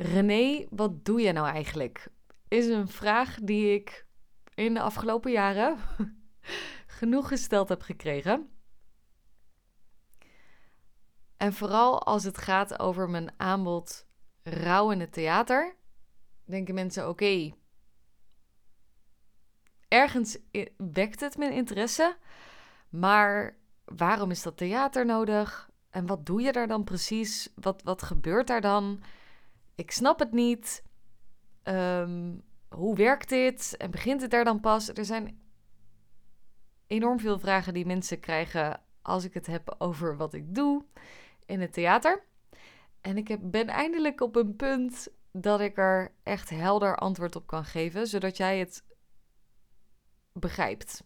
[0.00, 2.08] René, wat doe je nou eigenlijk?
[2.48, 4.06] Is een vraag die ik
[4.54, 5.78] in de afgelopen jaren
[6.98, 8.50] genoeg gesteld heb gekregen.
[11.36, 14.06] En vooral als het gaat over mijn aanbod
[14.42, 15.74] rouw in het theater,
[16.44, 17.52] denken mensen: oké,
[19.88, 20.38] ergens
[20.76, 22.16] wekt het mijn interesse,
[22.88, 25.70] maar waarom is dat theater nodig?
[25.90, 27.52] En wat doe je daar dan precies?
[27.54, 29.02] Wat, wat gebeurt daar dan?
[29.78, 30.82] Ik snap het niet.
[31.62, 32.34] Ehm,
[32.68, 33.76] hoe werkt dit?
[33.76, 34.88] En begint het daar dan pas?
[34.88, 35.40] Er zijn
[36.86, 40.84] enorm veel vragen die mensen krijgen als ik het heb over wat ik doe
[41.46, 42.24] in het theater.
[43.00, 47.46] En ik heb, ben eindelijk op een punt dat ik er echt helder antwoord op
[47.46, 48.84] kan geven, zodat jij het
[50.32, 51.04] begrijpt.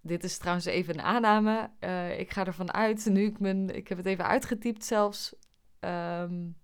[0.00, 1.70] Dit is trouwens even een aanname.
[1.80, 5.34] Uh, ik ga ervan uit, nu ik, mijn, ik heb het even uitgetypt zelfs,
[5.80, 6.56] um,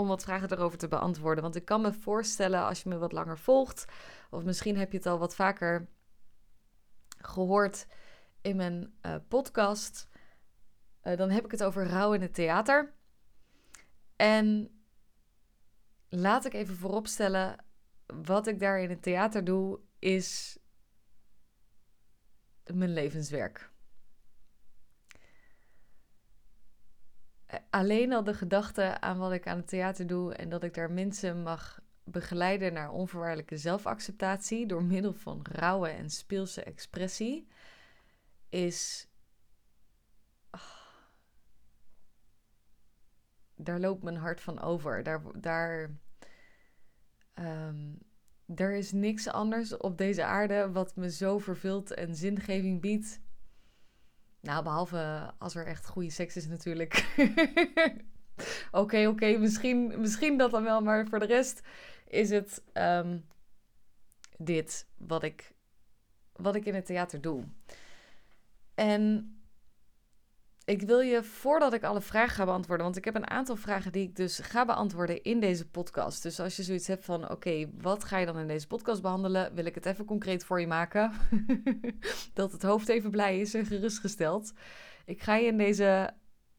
[0.00, 1.42] om wat vragen erover te beantwoorden.
[1.42, 3.84] Want ik kan me voorstellen, als je me wat langer volgt,
[4.30, 5.88] of misschien heb je het al wat vaker
[7.18, 7.86] gehoord
[8.40, 10.08] in mijn uh, podcast,
[11.02, 12.92] uh, dan heb ik het over rouw in het theater.
[14.16, 14.70] En
[16.08, 17.64] laat ik even vooropstellen,
[18.06, 20.58] wat ik daar in het theater doe, is
[22.64, 23.70] mijn levenswerk.
[27.70, 30.90] Alleen al de gedachte aan wat ik aan het theater doe en dat ik daar
[30.90, 37.48] mensen mag begeleiden naar onvoorwaardelijke zelfacceptatie door middel van rauwe en speelse expressie,
[38.48, 39.08] is.
[40.50, 40.60] Oh,
[43.54, 45.02] daar loopt mijn hart van over.
[45.02, 45.90] Daar, daar
[47.34, 47.98] um,
[48.54, 53.20] er is niks anders op deze aarde wat me zo vervult en zingeving biedt.
[54.40, 57.04] Nou, behalve als er echt goede seks is natuurlijk.
[58.70, 61.60] Oké, oké, misschien, misschien dat dan wel, maar voor de rest
[62.06, 63.18] is het ehm,
[64.38, 65.52] dit wat ik,
[66.32, 67.44] wat ik in het theater doe.
[68.74, 69.34] En
[70.64, 73.92] ik wil je, voordat ik alle vragen ga beantwoorden, want ik heb een aantal vragen
[73.92, 76.22] die ik dus ga beantwoorden in deze podcast.
[76.22, 79.54] Dus als je zoiets hebt van, oké, wat ga je dan in deze podcast behandelen?
[79.54, 81.12] Wil ik het even concreet voor je maken.
[82.34, 84.52] dat het hoofd even blij is en gerustgesteld.
[85.04, 86.14] Ik ga je in deze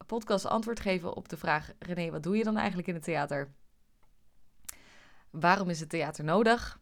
[0.06, 3.52] podcast antwoord geven op de vraag, René, wat doe je dan eigenlijk in het theater?
[5.30, 6.80] Waarom is het theater nodig?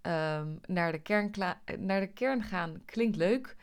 [0.00, 1.30] Ehm, naar, de kern
[1.78, 3.56] naar de kern gaan klinkt leuk.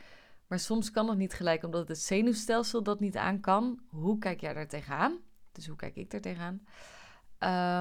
[0.47, 3.79] Maar soms kan het niet gelijk omdat het zenuwstelsel dat niet aan kan.
[3.89, 5.19] Hoe kijk jij daar tegenaan?
[5.51, 6.61] Dus hoe kijk ik daar tegenaan?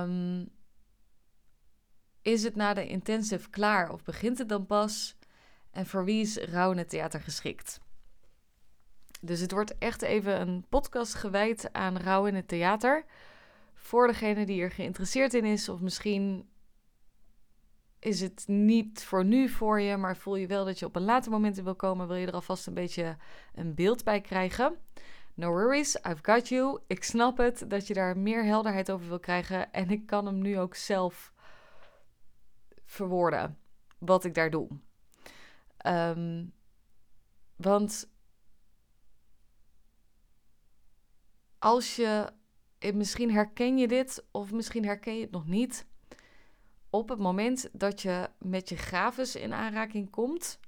[0.09, 0.49] Um,
[2.23, 5.17] is het na de intensive klaar of begint het dan pas?
[5.71, 7.81] En voor wie is rouw in het theater geschikt?
[9.21, 13.05] Dus het wordt echt even een podcast gewijd aan rouw in het theater.
[13.75, 16.49] Voor degene die er geïnteresseerd in is, of misschien
[18.04, 21.04] is het niet voor nu voor je, maar voel je wel dat je op een
[21.04, 23.16] later moment in wil komen, wil je er alvast een beetje
[23.54, 24.76] een beeld bij krijgen.
[25.34, 26.81] No worries, I've got you.
[26.87, 30.38] Ik snap het dat je daar meer helderheid over wil krijgen en ik kan hem
[30.38, 31.32] nu ook zelf
[32.84, 33.59] verwoorden
[33.98, 34.69] wat ik daar doe.
[35.86, 36.53] Um,
[37.56, 38.10] want
[41.59, 42.32] als je,
[42.94, 45.86] misschien herken je dit of misschien herken je het nog niet
[46.94, 50.59] op het moment dat je met je graves in aanraking komt,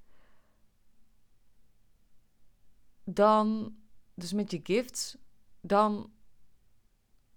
[3.04, 3.76] dan,
[4.14, 5.16] dus met je gifts,
[5.60, 6.12] dan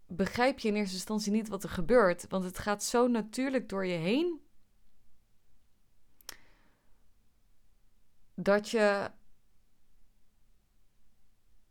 [0.08, 2.26] begrijp je in eerste instantie niet wat er gebeurt.
[2.30, 4.42] Want het gaat zo natuurlijk door je heen.
[8.36, 9.12] Dat je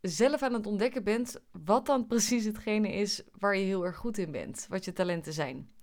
[0.01, 4.17] zelf aan het ontdekken bent wat dan precies hetgene is waar je heel erg goed
[4.17, 5.77] in bent, wat je talenten zijn.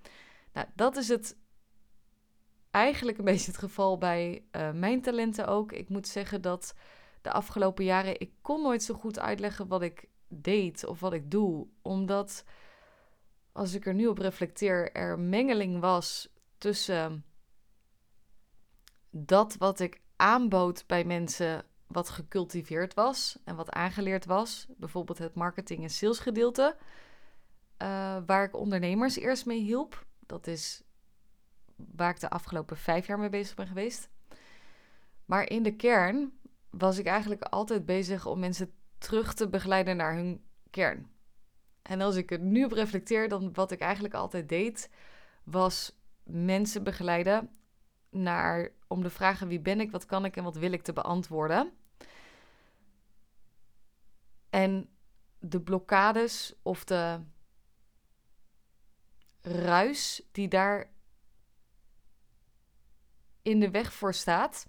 [0.56, 1.37] Nou, dat is het
[2.71, 5.72] eigenlijk een beetje het geval bij uh, mijn talenten ook.
[5.72, 6.75] Ik moet zeggen dat
[7.22, 11.31] de afgelopen jaren ik kon nooit zo goed uitleggen wat ik deed of wat ik
[11.31, 12.44] doe, omdat
[13.53, 16.29] als ik er nu op reflecteer, er mengeling was
[16.59, 17.25] tussen
[19.11, 25.35] dat wat ik aanbood bij mensen wat gecultiveerd was en wat aangeleerd was, bijvoorbeeld het
[25.35, 26.76] marketing en sales gedeelte,
[27.82, 30.82] uh, waar ik ondernemers eerst mee hielp dat is
[31.76, 34.08] waar ik de afgelopen vijf jaar mee bezig ben geweest.
[35.25, 36.32] Maar in de kern
[36.70, 41.11] was ik eigenlijk altijd bezig om mensen terug te begeleiden naar hun kern.
[41.82, 44.90] En als ik er nu op reflecteer, dan wat ik eigenlijk altijd deed,
[45.44, 47.50] was mensen begeleiden
[48.11, 50.93] naar om de vragen wie ben ik, wat kan ik en wat wil ik te
[50.93, 51.73] beantwoorden.
[54.50, 54.88] En
[55.38, 57.20] de blokkades of de
[59.46, 60.90] ruis die daar
[63.43, 64.69] in de weg voor staat.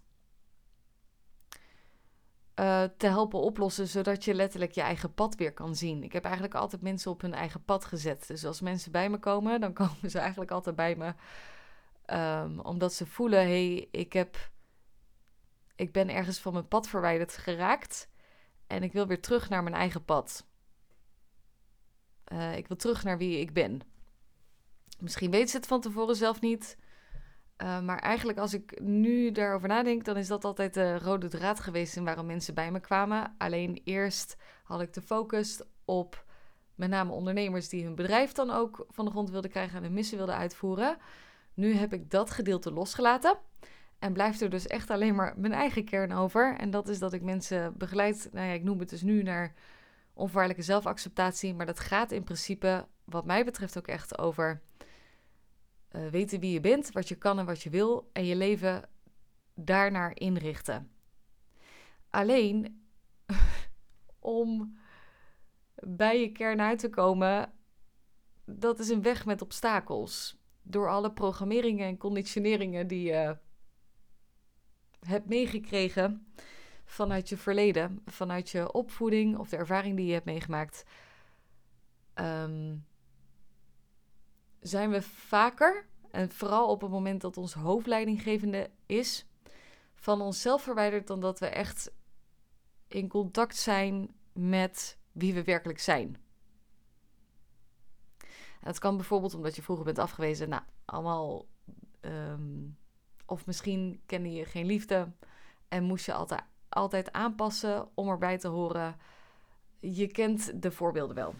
[2.59, 6.03] Uh, te helpen oplossen, zodat je letterlijk je eigen pad weer kan zien.
[6.03, 8.27] Ik heb eigenlijk altijd mensen op hun eigen pad gezet.
[8.27, 11.13] Dus als mensen bij me komen, dan komen ze eigenlijk altijd bij me.
[12.13, 14.51] Um, omdat ze voelen, hé, hey, ik, heb,
[15.75, 18.09] ik ben ergens van mijn pad verwijderd geraakt.
[18.67, 20.47] En ik wil weer terug naar mijn eigen pad.
[22.33, 23.81] Uh, ik wil terug naar wie ik ben.
[24.99, 26.77] Misschien weten ze het van tevoren zelf niet.
[27.57, 31.59] Uh, maar eigenlijk als ik nu daarover nadenk, dan is dat altijd de rode draad
[31.59, 33.35] geweest in waarom mensen bij me kwamen.
[33.37, 36.25] Alleen eerst had ik de focus op
[36.75, 39.93] met name ondernemers die hun bedrijf dan ook van de grond wilden krijgen en hun
[39.93, 40.97] missie wilden uitvoeren.
[41.53, 43.37] Nu heb ik dat gedeelte losgelaten.
[43.99, 46.55] En blijft er dus echt alleen maar mijn eigen kern over.
[46.57, 48.29] En dat is dat ik mensen begeleid.
[48.31, 49.53] Nou ja, ik noem het dus nu naar
[50.13, 51.55] onvoorwaardelijke zelfacceptatie.
[51.55, 54.61] Maar dat gaat in principe, wat mij betreft, ook echt over
[55.97, 58.09] uh, weten wie je bent, wat je kan en wat je wil.
[58.13, 58.89] En je leven
[59.53, 60.91] daarnaar inrichten.
[62.09, 62.81] Alleen
[64.19, 64.77] om
[65.75, 67.53] bij je kern uit te komen,
[68.45, 70.37] dat is een weg met obstakels.
[70.61, 73.37] Door alle programmeringen en conditioneringen die je
[74.99, 76.27] hebt meegekregen
[76.85, 80.83] vanuit je verleden, vanuit je opvoeding of de ervaring die je hebt meegemaakt,
[82.15, 82.85] um,
[84.59, 89.25] zijn we vaker, en vooral op het moment dat ons hoofdleidinggevende is,
[89.95, 91.91] van onszelf verwijderd dan dat we echt
[92.87, 96.17] in contact zijn met wie we werkelijk zijn.
[98.59, 100.49] Het kan bijvoorbeeld omdat je vroeger bent afgewezen.
[100.49, 101.45] Nou, allemaal.
[102.01, 102.77] Um,
[103.25, 105.11] of misschien kende je geen liefde
[105.67, 108.95] en moest je altijd, altijd aanpassen om erbij te horen.
[109.79, 111.35] Je kent de voorbeelden wel.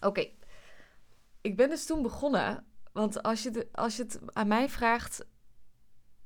[0.00, 0.30] Oké,
[1.46, 2.64] ik ben dus toen begonnen.
[2.92, 5.26] Want als je, de, als je het aan mij vraagt,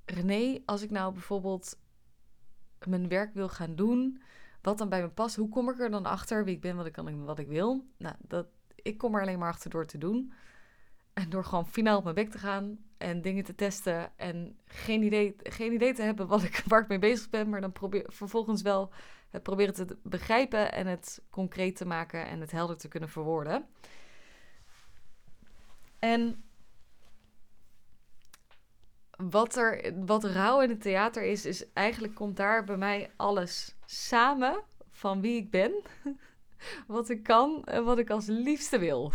[0.05, 1.78] René, als ik nou bijvoorbeeld
[2.87, 4.22] mijn werk wil gaan doen,
[4.62, 6.87] wat dan bij me past, hoe kom ik er dan achter wie ik ben, wat
[6.87, 7.87] ik kan en wat ik wil?
[7.96, 10.32] Nou, dat, ik kom er alleen maar achter door te doen.
[11.12, 15.02] En door gewoon finaal op mijn bek te gaan en dingen te testen en geen
[15.02, 18.05] idee, geen idee te hebben wat ik, waar ik mee bezig ben, maar dan probeer
[18.06, 18.93] vervolgens wel
[19.31, 23.67] het proberen te begrijpen en het concreet te maken en het helder te kunnen verwoorden.
[26.00, 26.44] En
[29.17, 33.76] wat, er, wat rauw in het theater is, is eigenlijk komt daar bij mij alles
[33.87, 35.82] samen van wie ik ben,
[36.87, 39.12] wat ik kan en wat ik als liefste wil.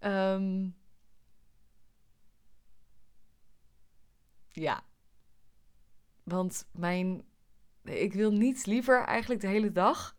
[0.00, 0.74] um,
[4.66, 4.84] ja.
[6.22, 7.24] Want mijn.
[7.84, 10.16] Ik wil niets liever eigenlijk de hele dag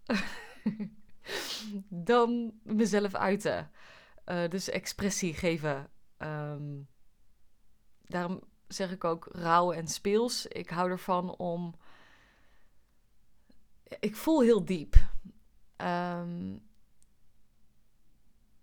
[2.10, 3.72] dan mezelf uiten.
[4.26, 5.90] Uh, dus expressie geven.
[6.18, 6.88] Um,
[8.02, 10.46] daarom zeg ik ook rauw en speels.
[10.46, 11.76] Ik hou ervan om.
[14.00, 14.96] Ik voel heel diep.
[15.78, 16.68] Um,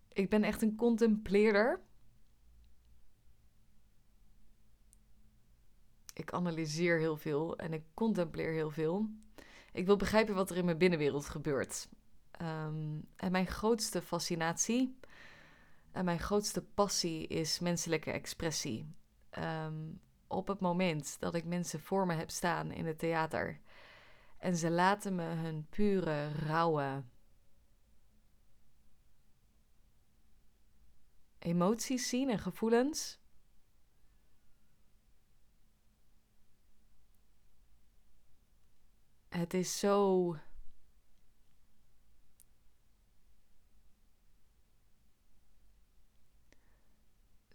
[0.09, 1.81] ik ben echt een contempleerder.
[6.15, 9.11] Ik analyseer heel veel en ik contempleer heel veel.
[9.73, 11.89] Ik wil begrijpen wat er in mijn binnenwereld gebeurt.
[12.43, 14.99] Um, en mijn grootste fascinatie
[15.93, 18.95] en mijn grootste passie is menselijke expressie.
[19.39, 23.61] Um, op het moment dat ik mensen voor me heb staan in het theater
[24.39, 27.05] en ze laten me hun pure, rauwe
[31.39, 33.19] emoties zien en gevoelens.
[39.29, 40.37] Het is zo.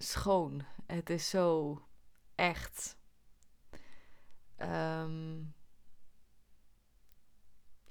[0.05, 0.63] Schoon.
[0.85, 1.81] Het is zo
[2.35, 2.97] echt.
[4.57, 5.53] Um,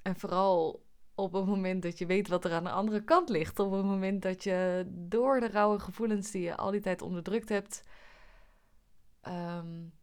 [0.01, 3.59] en vooral op het moment dat je weet wat er aan de andere kant ligt.
[3.59, 7.49] Op het moment dat je door de rauwe gevoelens die je al die tijd onderdrukt
[7.49, 7.83] hebt,
[9.27, 9.93] um,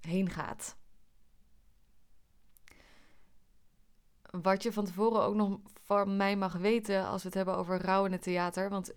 [0.00, 0.76] heen gaat.
[4.30, 7.80] Wat je van tevoren ook nog van mij mag weten als we het hebben over
[7.80, 8.70] rouw in het theater.
[8.70, 8.92] Want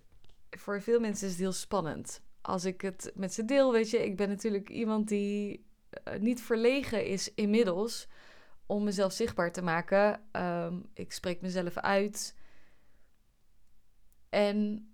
[0.50, 2.24] voor veel mensen is het heel spannend.
[2.46, 6.42] Als ik het met ze deel, weet je, ik ben natuurlijk iemand die eh, niet
[6.42, 8.08] verlegen is inmiddels
[8.66, 10.20] om mezelf zichtbaar te maken.
[10.32, 12.36] Um, ik spreek mezelf uit.
[14.28, 14.88] En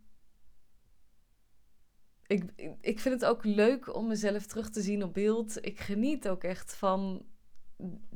[2.27, 2.45] ik,
[2.81, 5.67] ik vind het ook leuk om mezelf terug te zien op beeld.
[5.67, 7.25] Ik geniet ook echt van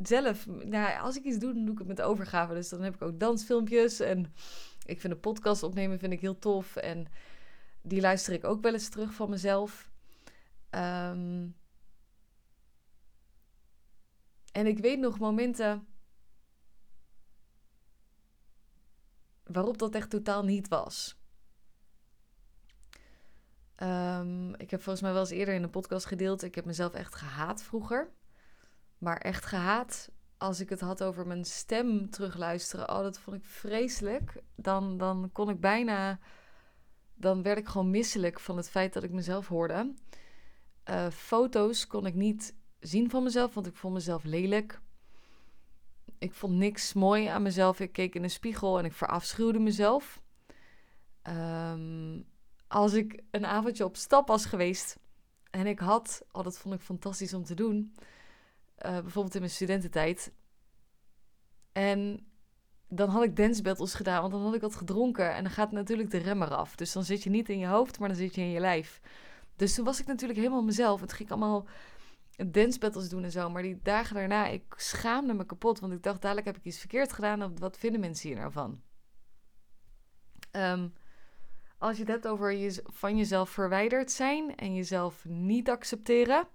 [0.03, 0.47] zelf.
[0.47, 2.55] Nou, als ik iets doe, dan doe ik het met overgave.
[2.55, 4.01] Dus dan heb ik ook dansfilmpjes.
[4.01, 4.33] En
[4.87, 6.77] Ik vind de podcast opnemen vind ik heel tof.
[6.77, 7.07] En
[7.87, 9.91] die luister ik ook wel eens terug van mezelf.
[10.71, 11.49] Ehm,
[14.53, 15.87] en ik weet nog momenten
[19.45, 21.17] waarop dat echt totaal niet was.
[23.75, 26.43] Ehm, ik heb volgens mij wel eens eerder in een podcast gedeeld.
[26.43, 28.11] Ik heb mezelf echt gehaat vroeger.
[28.99, 30.11] Maar echt gehaat.
[30.37, 32.91] Als ik het had over mijn stem terugluisteren.
[32.91, 34.43] Oh, dat vond ik vreselijk.
[34.55, 36.19] Dan, dan kon ik bijna.
[37.17, 39.95] Dan werd ik gewoon misselijk van het feit dat ik mezelf hoorde.
[40.91, 44.81] Uh, foto's kon ik niet zien van mezelf, want ik vond mezelf lelijk.
[46.19, 47.81] Ik vond niks mooi aan mezelf.
[47.81, 50.23] Ik keek in een spiegel en ik verafschuwde mezelf.
[51.23, 52.27] Um,
[52.67, 54.99] als ik een avondje op stap was geweest
[55.51, 57.95] en ik had, oh dat vond ik fantastisch om te doen,
[58.87, 60.33] uh, bijvoorbeeld in mijn studententijd.
[61.73, 62.26] En
[62.89, 65.73] dan had ik dance battles gedaan, want dan had ik wat gedronken en dan gaat
[65.73, 66.77] natuurlijk de remmer af.
[66.77, 69.01] Dus dan zit je niet in je hoofd, maar dan zit je in je lijf.
[69.57, 71.01] Dus toen was ik natuurlijk helemaal mezelf.
[71.01, 71.67] Het ging allemaal
[72.47, 73.51] dance battles doen en zo.
[73.51, 75.81] Maar die dagen daarna, ik schaamde me kapot.
[75.81, 77.59] Want ik dacht, dadelijk heb ik iets verkeerd gedaan.
[77.59, 78.81] Wat vinden mensen hier nou van?
[80.53, 80.93] Um,
[81.79, 86.49] als je het hebt over je, van jezelf verwijderd zijn en jezelf niet accepteren,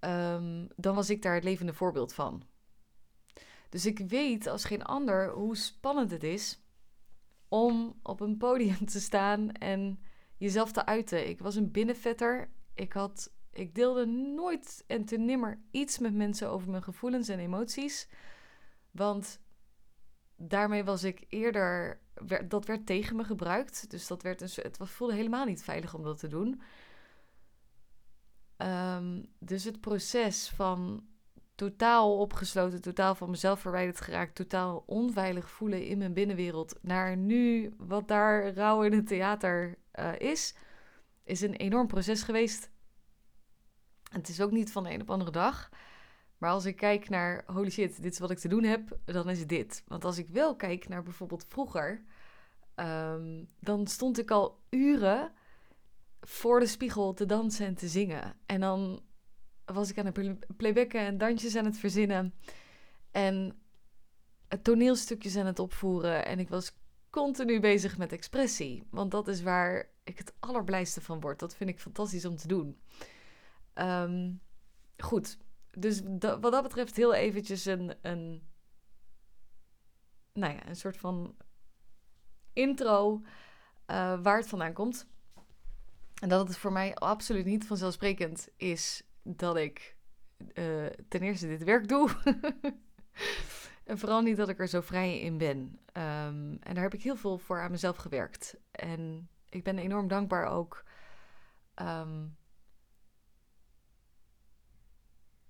[0.00, 2.42] um, dan was ik daar het levende voorbeeld van.
[3.68, 6.62] Dus ik weet als geen ander hoe spannend het is
[7.48, 10.00] om op een podium te staan en
[10.36, 11.28] jezelf te uiten.
[11.28, 12.50] Ik was een binnenvetter.
[12.74, 17.38] Ik, had, ik deelde nooit en te nimmer iets met mensen over mijn gevoelens en
[17.38, 18.08] emoties.
[18.90, 19.40] Want
[20.36, 22.00] daarmee was ik eerder
[22.48, 23.90] dat werd tegen me gebruikt.
[23.90, 26.62] Dus dat werd een, het voelde helemaal niet veilig om dat te doen.
[28.56, 31.06] Ehm, dus het proces van
[31.58, 37.74] totaal opgesloten, totaal van mezelf verwijderd geraakt, totaal onveilig voelen in mijn binnenwereld, naar nu
[37.78, 40.54] wat daar rauw in het theater uh, is,
[41.24, 42.70] is een enorm proces geweest.
[44.12, 45.68] het is ook niet van de een op andere dag.
[46.38, 49.28] Maar als ik kijk naar, holy shit, dit is wat ik te doen heb, dan
[49.28, 49.82] is dit.
[49.86, 52.04] Want als ik wel kijk naar bijvoorbeeld vroeger,
[52.74, 55.32] ehm, dan stond ik al uren
[56.20, 58.36] voor de spiegel te dansen en te zingen.
[58.46, 59.02] En dan
[59.72, 62.34] was ik aan het playbacken en dansjes aan het verzinnen.
[63.10, 63.58] En
[64.62, 66.24] toneelstukjes aan het opvoeren.
[66.26, 66.72] En ik was
[67.10, 68.86] continu bezig met expressie.
[68.90, 71.38] Want dat is waar ik het allerblijste van word.
[71.38, 72.80] Dat vind ik fantastisch om te doen.
[73.72, 74.32] Ehm,
[74.96, 75.38] goed,
[75.70, 78.42] dus wat dat betreft heel eventjes een, een,
[80.32, 81.36] nou ja, een soort van
[82.52, 83.20] intro
[83.86, 85.06] uh, waar het vandaan komt.
[86.20, 89.96] En dat het voor mij absoluut niet vanzelfsprekend is dat ik
[90.54, 92.10] uh, ten eerste dit werk doe.
[93.84, 95.58] en vooral niet dat ik er zo vrij in ben.
[95.58, 98.56] Um, en daar heb ik heel veel voor aan mezelf gewerkt.
[98.70, 100.84] En ik ben enorm dankbaar ook
[101.82, 102.36] um,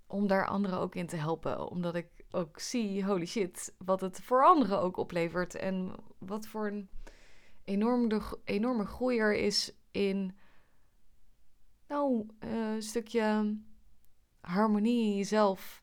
[0.06, 1.68] om daar anderen ook in te helpen.
[1.70, 5.54] Omdat ik ook zie, holy shit, wat het voor anderen ook oplevert.
[5.54, 6.90] En wat voor een
[7.64, 10.36] enorme, enorme groeier is in,
[11.88, 13.56] nou, uh, een stukje
[14.40, 15.82] harmonie in jezelf.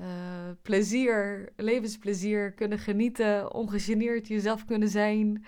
[0.00, 5.44] Uh, plezier, levensplezier, kunnen genieten, ongegeneerd jezelf kunnen zijn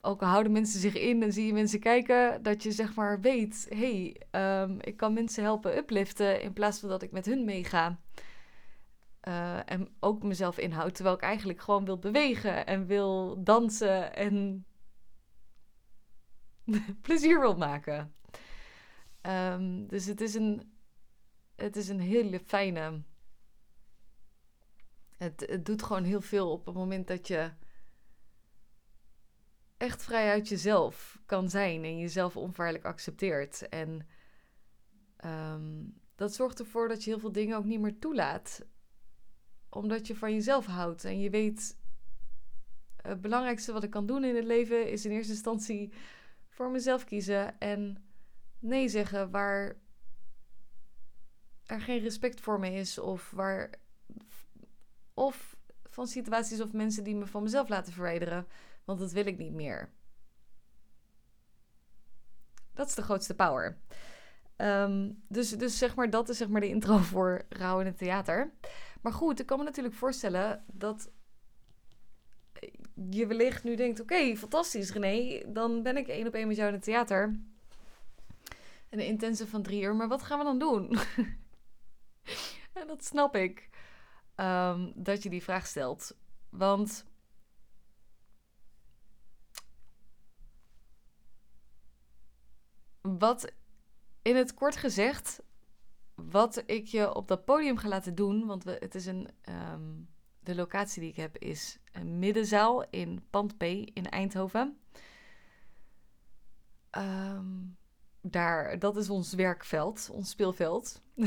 [0.00, 3.66] ook houden mensen zich in en zie je mensen kijken, dat je zeg maar weet:
[3.68, 7.44] hé, hey, um, ik kan mensen helpen upliften in plaats van dat ik met hun
[7.44, 7.98] meega.
[9.28, 14.64] Uh, en ook mezelf inhoud, terwijl ik eigenlijk gewoon wil bewegen en wil dansen en
[17.02, 18.12] plezier wil maken.
[19.22, 20.72] Um, dus het is een,
[21.54, 23.02] het is een hele fijne.
[25.16, 27.50] Het, het doet gewoon heel veel op het moment dat je
[29.76, 33.68] echt vrij uit jezelf kan zijn en jezelf onvaarlijk accepteert.
[33.68, 34.06] En
[35.16, 35.84] ehm,
[36.14, 38.64] dat zorgt ervoor dat je heel veel dingen ook niet meer toelaat,
[39.68, 41.76] omdat je van jezelf houdt en je weet.
[42.96, 45.92] Het belangrijkste wat ik kan doen in het leven is in eerste instantie
[46.46, 48.07] voor mezelf kiezen en
[48.58, 49.76] nee zeggen waar
[51.64, 53.70] er geen respect voor me is of waar
[55.14, 58.46] of van situaties of mensen die me van mezelf laten verwijderen.
[58.84, 59.92] Want dat wil ik niet meer.
[62.74, 63.78] Dat is de grootste power.
[64.56, 67.98] Ehm, dus, dus zeg maar, dat is zeg maar de intro voor Rauw in het
[67.98, 68.52] theater.
[69.00, 71.10] Maar goed, ik kan me natuurlijk voorstellen dat
[73.10, 74.00] je wellicht nu denkt...
[74.00, 77.40] Oké, fantastisch René, dan ben ik één op één met jou in het theater
[78.90, 80.98] een intense van drie uur, maar wat gaan we dan doen?
[82.80, 83.68] en dat snap ik.
[84.34, 86.16] Ehm, dat je die vraag stelt.
[86.48, 87.06] Want.
[93.00, 93.52] Wat
[94.22, 95.42] in het kort gezegd,
[96.14, 99.94] wat ik je op dat podium ga laten doen, want we, het is een, ehm,
[100.40, 104.78] de locatie die ik heb is een middenzaal in Pand P in Eindhoven.
[106.98, 107.76] Um,
[108.20, 111.02] daar, dat is ons werkveld, ons speelveld.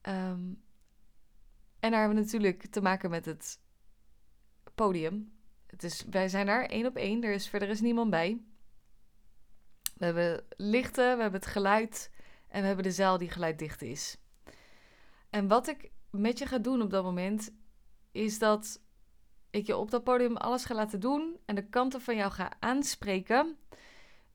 [0.00, 0.52] Ehm,
[1.80, 3.58] en daar hebben we natuurlijk te maken met het
[4.74, 5.32] podium.
[5.66, 8.40] Het is, wij zijn daar één op één, er is verder is niemand bij.
[9.96, 12.10] We hebben lichten, we hebben het geluid
[12.48, 14.16] en we hebben de zaal die geluiddicht is.
[15.30, 17.54] En wat ik met je ga doen op dat moment,
[18.12, 18.80] is dat
[19.50, 22.52] ik je op dat podium alles ga laten doen en de kanten van jou ga
[22.60, 23.58] aanspreken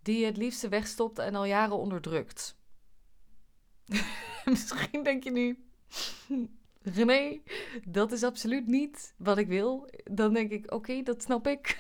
[0.01, 2.57] die je het liefste wegstopt en al jaren onderdrukt.
[4.45, 5.69] Misschien denk je nu,
[6.81, 7.41] René,
[7.87, 9.89] dat is absoluut niet wat ik wil.
[10.03, 11.79] Dan denk ik, oké, dat snap ik.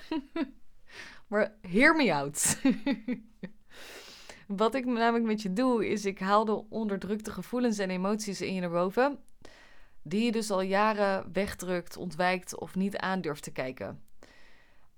[1.29, 2.61] maar hear me out.
[4.47, 8.53] wat ik namelijk met je doe, is ik haal de onderdrukte gevoelens en emoties in
[8.53, 9.19] je naar boven.
[10.01, 14.03] Die je dus al jaren wegdrukt, ontwijkt of niet aandurft te kijken.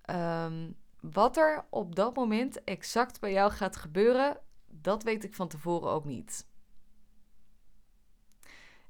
[0.10, 5.48] Um, wat er op dat moment exact bij jou gaat gebeuren, dat weet ik van
[5.48, 6.48] tevoren ook niet.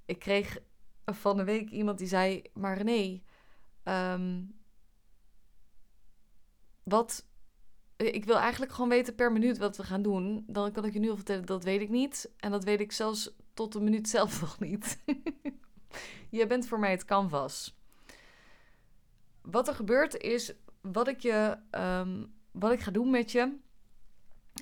[0.06, 0.60] Ik kreeg
[1.06, 3.22] van de week iemand die zei: Maar René,
[3.84, 4.44] ehm,
[6.84, 7.30] wat.
[7.98, 10.44] Ik wil eigenlijk gewoon weten per minuut wat we gaan doen.
[10.48, 12.32] Dan kan ik je nu al vertellen, dat weet ik niet.
[12.38, 15.04] En dat weet ik zelfs tot de minuut zelf nog niet.
[16.30, 17.80] je bent voor mij het canvas.
[19.42, 23.58] Wat er gebeurt is, wat ik, je, ehm, wat ik ga doen met je.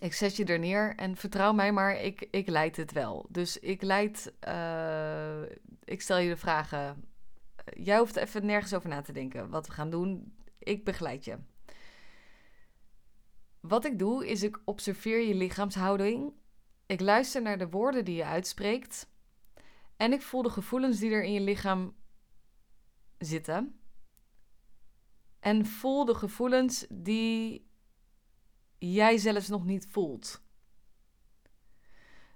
[0.01, 3.25] Ik zet je er neer en vertrouw mij maar, ik, ik leid het wel.
[3.29, 5.41] Dus ik leid, uh,
[5.83, 7.03] ik stel je de vragen.
[7.73, 10.37] Jij hoeft even nergens over na te denken wat we gaan doen.
[10.59, 11.37] Ik begeleid je.
[13.59, 16.33] Wat ik doe is ik observeer je lichaamshouding.
[16.85, 19.09] Ik luister naar de woorden die je uitspreekt.
[19.97, 21.95] En ik voel de gevoelens die er in je lichaam
[23.17, 23.78] zitten.
[25.39, 27.67] En voel de gevoelens die
[28.77, 30.41] jij zelfs nog niet voelt.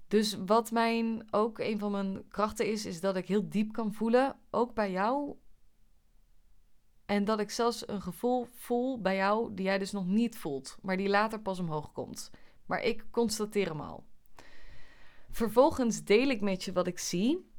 [0.08, 3.94] Dus wat mijn ook een van mijn krachten is, is dat ik heel diep kan
[3.94, 5.36] voelen, ook bij jou.
[7.06, 10.78] En dat ik zelfs een gevoel voel bij jou die jij dus nog niet voelt,
[10.82, 12.32] maar die later pas omhoog komt.
[12.66, 14.06] Maar ik constateer hem al.
[15.30, 17.52] Vervolgens deel ik met je wat ik zie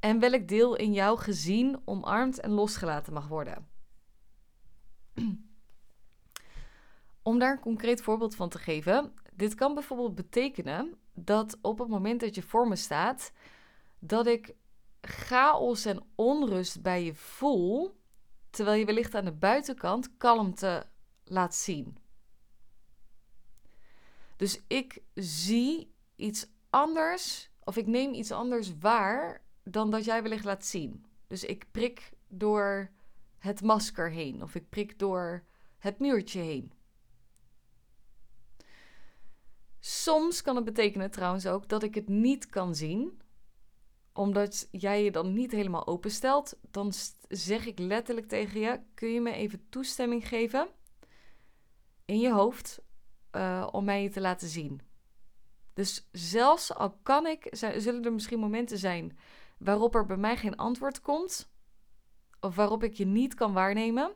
[0.00, 3.77] en welk deel in jou gezien, omarmd en losgelaten mag worden.
[7.22, 11.88] Om daar een concreet voorbeeld van te geven, dit kan bijvoorbeeld betekenen dat op het
[11.88, 13.32] moment dat je voor me staat,
[13.98, 14.54] dat ik
[15.00, 18.00] chaos en onrust bij je voel,
[18.50, 20.86] terwijl je wellicht aan de buitenkant kalmte
[21.24, 21.98] laat zien.
[24.36, 30.44] Dus ik zie iets anders, of ik neem iets anders waar dan dat jij wellicht
[30.44, 31.04] laat zien.
[31.26, 32.90] Dus ik prik door
[33.38, 34.42] het masker heen.
[34.42, 35.44] Of ik prik door
[35.78, 36.72] het muurtje heen.
[39.80, 43.20] Soms kan het betekenen trouwens ook dat ik het niet kan zien,
[44.12, 46.58] omdat jij je dan niet helemaal openstelt.
[46.70, 46.92] Dan
[47.28, 50.68] zeg ik letterlijk tegen je: kun je me even toestemming geven
[52.04, 52.80] in je hoofd
[53.32, 54.80] uh, om mij je te laten zien?
[55.74, 57.46] Dus zelfs al kan ik,
[57.76, 59.18] zullen er misschien momenten zijn
[59.58, 61.50] waarop er bij mij geen antwoord komt,
[62.40, 64.12] of waarop ik je niet kan waarnemen,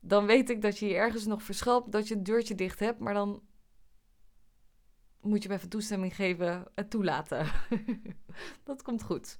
[0.00, 2.98] dan weet ik dat je je ergens nog verschuilt, dat je het deurtje dicht hebt,
[2.98, 3.42] maar dan
[5.20, 7.46] moet je me even toestemming geven en toelaten.
[8.64, 9.38] dat komt goed.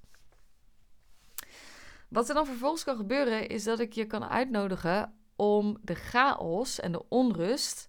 [2.09, 6.81] Wat er dan vervolgens kan gebeuren, is dat ik je kan uitnodigen om de chaos
[6.81, 7.89] en de onrust,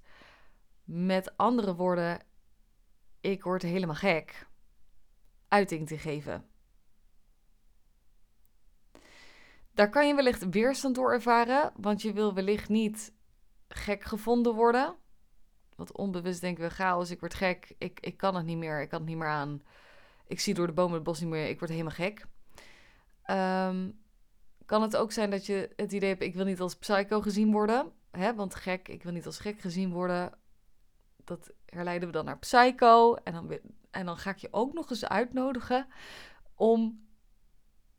[0.84, 2.20] met andere woorden,
[3.22, 4.48] ik word helemaal gek,
[5.48, 6.46] uiting te geven.
[9.80, 13.14] Daar kan je wellicht weerstand door ervaren, want je wil wellicht niet
[13.68, 14.96] gek gevonden worden.
[15.76, 18.90] Want onbewust denken we, chaos, ik word gek, ik, ik kan het niet meer, ik
[18.90, 19.62] kan het niet meer aan.
[20.28, 22.26] Ik zie door de bomen het bos niet meer, ik word helemaal gek.
[23.30, 24.02] Um,
[24.66, 27.52] kan het ook zijn dat je het idee hebt, ik wil niet als psycho gezien
[27.52, 27.92] worden.
[28.12, 28.36] Hè?
[28.36, 30.34] Want gek, ik wil niet als gek gezien worden.
[31.24, 33.16] Dat herleiden we dan naar psycho.
[33.16, 33.60] En dan,
[33.92, 35.88] en dan ga ik je ook nog eens uitnodigen
[36.56, 37.08] om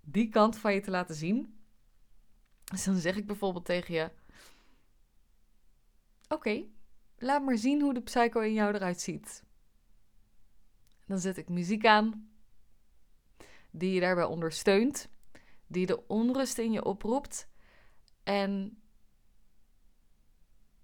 [0.00, 1.58] die kant van je te laten zien.
[2.70, 4.10] Dus dan zeg ik bijvoorbeeld tegen je:
[6.28, 6.64] Oké,
[7.18, 9.44] laat maar zien hoe de psycho in jou eruit ziet.
[11.06, 12.30] Dan zet ik muziek aan,
[13.70, 15.08] die je daarbij ondersteunt,
[15.66, 17.48] die de onrust in je oproept.
[18.22, 18.82] En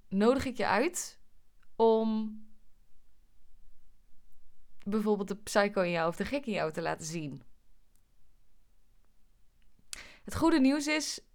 [0.09, 1.18] nodig ik je uit
[1.77, 2.40] om
[4.85, 7.42] bijvoorbeeld de psycho in jou of de gek in jou te laten zien.
[10.25, 11.26] Het goede nieuws is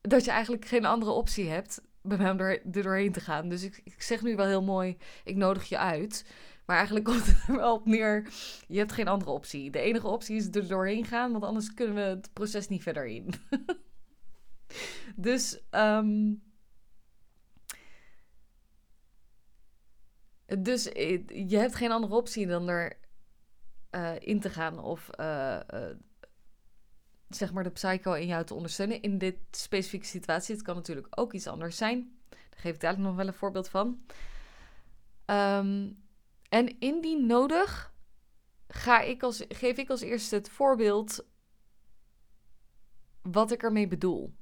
[0.00, 3.48] dat je eigenlijk geen andere optie hebt bij mij om er, doorheen te gaan.
[3.48, 6.24] Dus ik, ik zeg nu wel heel mooi, ik nodig je uit.
[6.66, 8.28] Maar eigenlijk komt het er wel op neer,
[8.66, 9.70] je hebt geen andere optie.
[9.70, 13.06] De enige optie is er doorheen gaan, want anders kunnen we het proces niet verder
[13.06, 13.34] in.
[15.16, 16.42] dus, um,
[20.58, 22.98] dus eh, je hebt geen andere optie dan er
[23.90, 25.60] uh, in te gaan of uh,
[27.30, 30.54] zeg maar de psycho in jou te ondersteunen in dit specifieke situatie.
[30.54, 32.18] Het kan natuurlijk ook iets anders zijn.
[32.28, 34.04] Daar geef ik dadelijk nog wel een voorbeeld van.
[35.26, 35.98] Um,
[36.48, 37.92] en indien nodig,
[38.68, 41.24] ga ik als, geef ik als eerste het voorbeeld
[43.22, 44.34] wat ik ermee bedoel.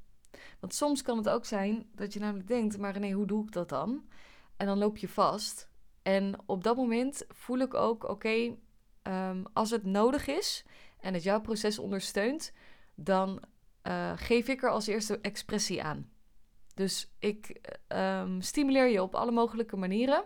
[0.61, 3.53] Want soms kan het ook zijn dat je namelijk denkt, maar nee, hoe doe ik
[3.53, 4.09] dat dan?
[4.57, 5.68] En dan loop je vast.
[6.03, 8.57] En op dat moment voel ik ook, oké,
[9.03, 10.64] ehm, als het nodig is
[11.01, 12.53] en het jouw proces ondersteunt,
[13.00, 13.42] dan
[13.82, 16.11] uh, geef ik er als eerste expressie aan.
[16.74, 20.24] Dus ik um, stimuleer je op alle mogelijke manieren.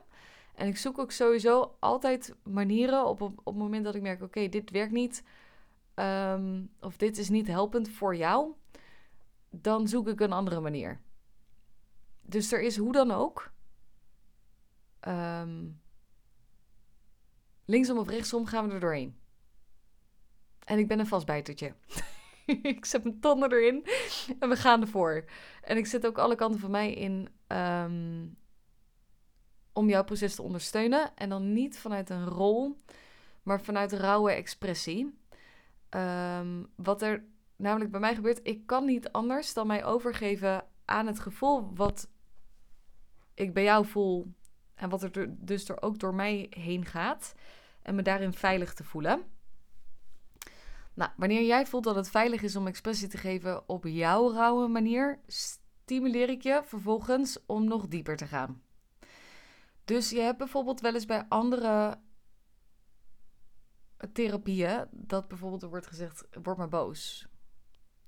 [0.54, 4.48] En ik zoek ook sowieso altijd manieren op, op, het moment dat ik merk: oké,
[4.48, 5.24] dit werkt niet.
[5.94, 8.52] Um, of dit is niet helpend voor jou.
[9.50, 11.00] Dan zoek ik een andere manier.
[12.22, 13.52] Dus er is hoe dan ook.
[15.08, 15.80] Um,
[17.64, 19.16] linksom of rechtsom gaan we er doorheen.
[20.64, 21.74] En ik ben een vastbijtertje.
[22.62, 23.86] ik zet mijn tanden erin
[24.38, 25.24] en we gaan ervoor.
[25.62, 28.36] En ik zet ook alle kanten van mij in um,
[29.72, 31.16] om jouw proces te ondersteunen.
[31.16, 32.76] En dan niet vanuit een rol,
[33.42, 35.18] maar vanuit rauwe expressie.
[35.90, 37.24] Um, wat er
[37.56, 42.08] namelijk bij mij gebeurt, ik kan niet anders dan mij overgeven aan het gevoel wat
[43.34, 44.34] ik bij jou voel.
[44.74, 47.34] En wat er dus er ook door mij heen gaat.
[47.82, 49.22] En me daarin veilig te voelen.
[50.94, 54.68] Nou, wanneer jij voelt dat het veilig is om expressie te geven op jouw rauwe
[54.68, 58.62] manier, stimuleer ik je vervolgens om nog dieper te gaan.
[59.84, 61.98] Dus je hebt bijvoorbeeld wel eens bij andere
[64.12, 67.26] therapieën dat bijvoorbeeld er wordt gezegd: word maar boos.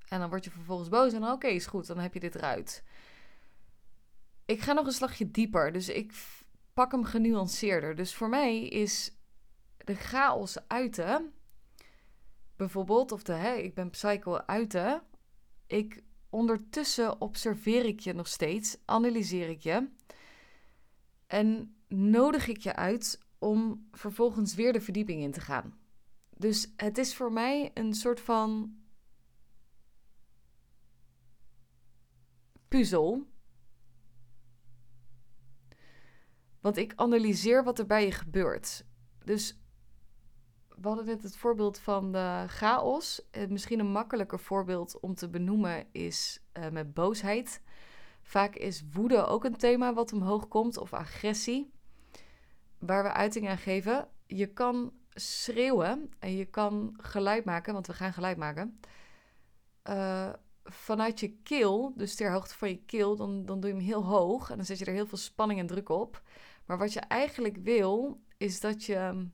[0.08, 2.84] En dan word je vervolgens boos en oké, is goed, dan heb je dit eruit.
[4.44, 6.12] Ik ga nog een slagje dieper, dus ik
[6.72, 7.94] pak hem genuanceerder.
[7.94, 9.16] Dus voor mij is
[9.76, 11.33] de chaos uiten,
[12.56, 15.02] bijvoorbeeld, of de hè, ik ben psycho uiten.
[15.66, 19.88] Ik ondertussen observeer ik je nog steeds, analyseer ik je.
[21.26, 25.78] En nodig ik je uit om vervolgens weer de verdieping in te gaan.
[26.36, 28.76] Dus het is voor mij een soort van
[32.68, 33.26] puzzel.
[36.60, 38.84] Want ik analyseer wat er bij je gebeurt.
[39.24, 39.58] Dus
[40.80, 43.22] we hadden net het voorbeeld van de chaos.
[43.48, 47.62] Misschien een makkelijker voorbeeld om te benoemen is uh, met boosheid.
[48.22, 51.72] Vaak is woede ook een thema wat omhoog komt, of agressie,
[52.78, 54.08] waar we uiting aan geven.
[54.26, 58.80] Je kan schreeuwen en je kan geluid maken, want we gaan geluid maken.
[59.88, 60.32] Uh,
[60.64, 64.04] vanuit je keel, dus ter hoogte van je keel, dan, dan doe je hem heel
[64.04, 66.22] hoog en dan zet je er heel veel spanning en druk op.
[66.66, 69.28] Maar wat je eigenlijk wil, is dat je.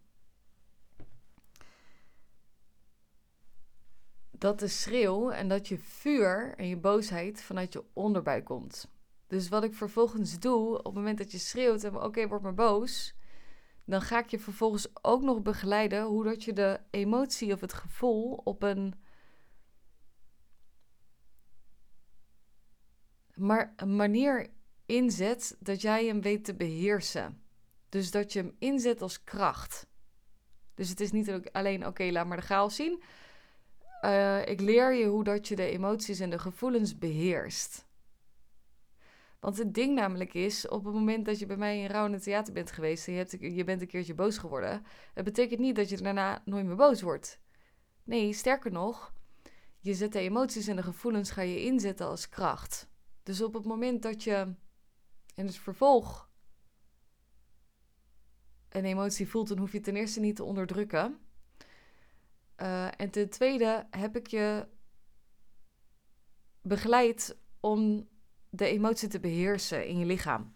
[4.40, 8.90] Dat de schreeuw en dat je vuur en je boosheid vanuit je onderbuik komt.
[9.26, 12.54] Dus wat ik vervolgens doe, op het moment dat je schreeuwt en oké, word maar
[12.54, 13.14] boos,
[13.84, 17.72] dan ga ik je vervolgens ook nog begeleiden hoe dat je de emotie of het
[17.72, 18.94] gevoel op een
[23.34, 24.50] maar een manier
[24.86, 27.42] inzet dat jij hem weet te beheersen.
[27.88, 29.86] Dus dat je hem inzet als kracht.
[30.74, 33.02] Dus het is niet alleen oké, laat maar de chaos zien.
[34.00, 37.88] Uh, ik leer je hoe dat je de emoties en de gevoelens beheerst.
[39.40, 42.12] Want het ding namelijk is, op het moment dat je bij mij in Rouw in
[42.12, 44.84] het theater bent geweest en je, hebt, je bent een keertje boos geworden,
[45.14, 47.40] het betekent niet dat je daarna nooit meer boos wordt.
[48.04, 49.12] Nee, sterker nog,
[49.78, 52.88] je zet de emoties en de gevoelens ga je inzetten als kracht.
[53.22, 54.54] Dus op het moment dat je
[55.34, 56.28] in het vervolg
[58.68, 61.18] een emotie voelt, dan hoef je ten eerste niet te onderdrukken.
[62.62, 64.66] Uh, en ten tweede heb ik je
[66.62, 68.08] begeleid om
[68.50, 70.54] de emotie te beheersen in je lichaam.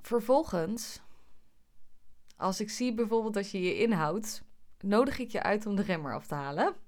[0.00, 1.00] Vervolgens,
[2.36, 4.42] als ik zie bijvoorbeeld dat je je inhoudt,
[4.80, 6.87] nodig ik je uit om de remmer af te halen.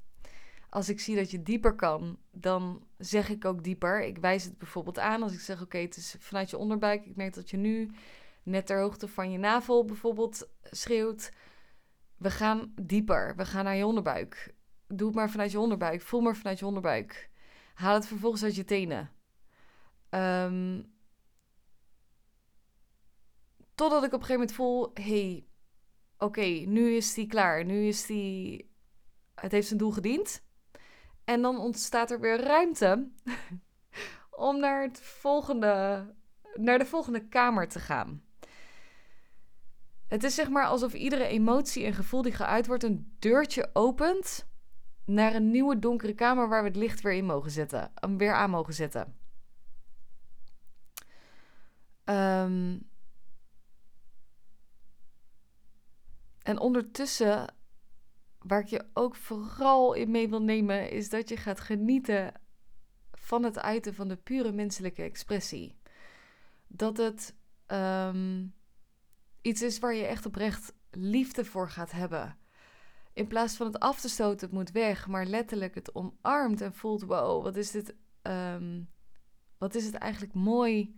[0.70, 4.02] Als ik zie dat je dieper kan, dan zeg ik ook dieper.
[4.02, 7.06] Ik wijs het bijvoorbeeld aan als ik zeg: Oké, het is vanuit je onderbuik.
[7.06, 7.90] Ik merk dat je nu
[8.42, 11.32] net ter hoogte van je navel bijvoorbeeld schreeuwt.
[12.16, 13.36] We gaan dieper.
[13.36, 14.54] We gaan naar je onderbuik.
[14.86, 16.02] Doe het maar vanuit je onderbuik.
[16.02, 17.30] Voel maar vanuit je onderbuik.
[17.74, 19.10] Haal het vervolgens uit je tenen.
[20.10, 20.92] Um,
[23.74, 25.46] totdat ik op een gegeven moment voel: hey,
[26.18, 27.64] oké, nu is die klaar.
[27.64, 28.70] Nu is die.
[29.34, 30.48] Het heeft zijn doel gediend.
[31.30, 33.08] En dan ontstaat er weer ruimte
[34.30, 36.04] om naar, het volgende,
[36.54, 38.22] naar de volgende kamer te gaan.
[40.06, 44.46] Het is zeg maar alsof iedere emotie en gevoel die geuit wordt een deurtje opent
[45.04, 48.50] naar een nieuwe donkere kamer waar we het licht weer in mogen zetten, weer aan
[48.50, 49.16] mogen zetten.
[52.04, 52.88] Um,
[56.42, 57.54] en ondertussen,
[58.46, 62.32] waar ik je ook vooral in mee wil nemen, is dat je gaat genieten
[63.12, 65.76] van het uiten van de pure menselijke expressie.
[66.66, 67.34] Dat het
[67.66, 68.46] ehm,
[69.40, 72.38] iets is waar je echt oprecht liefde voor gaat hebben.
[73.12, 76.74] In plaats van het af te stoten, het moet weg, maar letterlijk het omarmt en
[76.74, 77.94] voelt: wow, wat is dit?
[78.22, 78.88] Um,
[79.58, 80.96] wat is het eigenlijk mooi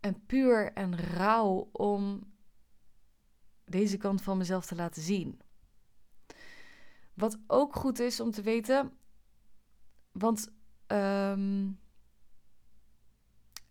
[0.00, 2.32] en puur en rauw om
[3.64, 5.40] deze kant van mezelf te laten zien.
[7.22, 8.92] Wat ook goed is om te weten,
[10.12, 10.52] want,
[10.86, 11.80] um,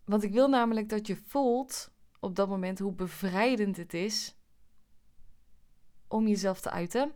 [0.04, 4.36] want ik wil namelijk dat je voelt op dat moment hoe bevrijdend het is
[6.08, 7.12] om jezelf te uiten.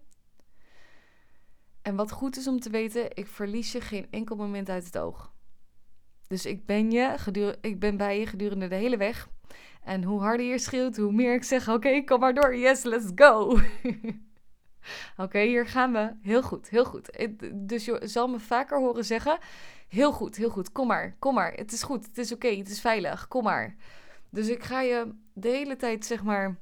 [1.83, 4.99] En wat goed is om te weten, ik verlies je geen enkel moment uit het
[4.99, 5.33] oog.
[6.27, 9.29] Dus ik ben, je ik ben bij je gedurende de hele weg.
[9.83, 12.57] En hoe harder je schreeuwt, hoe meer ik zeg: Oké, kom maar door.
[12.57, 13.59] Yes, let's go.
[15.17, 16.13] Oké, hier gaan we.
[16.23, 17.29] Heel goed, heel goed.
[17.55, 19.39] Dus je zal me vaker horen zeggen:
[19.89, 20.73] Heel goed, heel goed.
[20.73, 21.53] Kom maar, kom maar.
[21.53, 23.29] Het is goed, het is oké, het is veilig.
[23.29, 23.77] Kom maar.
[24.31, 26.59] Dus ik ga je de hele tijd, zeg maar,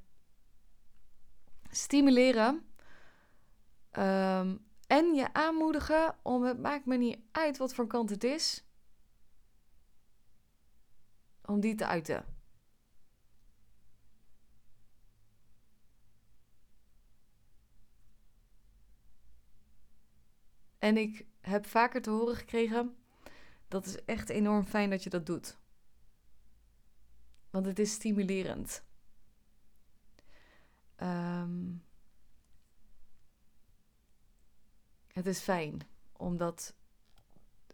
[1.71, 2.67] stimuleren.
[3.91, 4.57] Ehm,
[4.87, 8.65] en je aanmoedigen om het maakt me niet uit wat voor kant het is.
[11.45, 12.34] Om die te uiten.
[20.85, 22.97] En ik heb vaker te horen gekregen:
[23.69, 25.59] dat is echt enorm fijn dat je dat doet.
[27.51, 28.85] Want het is stimulerend.
[30.97, 31.73] Ehm,
[35.13, 35.81] het is fijn
[36.13, 36.75] omdat,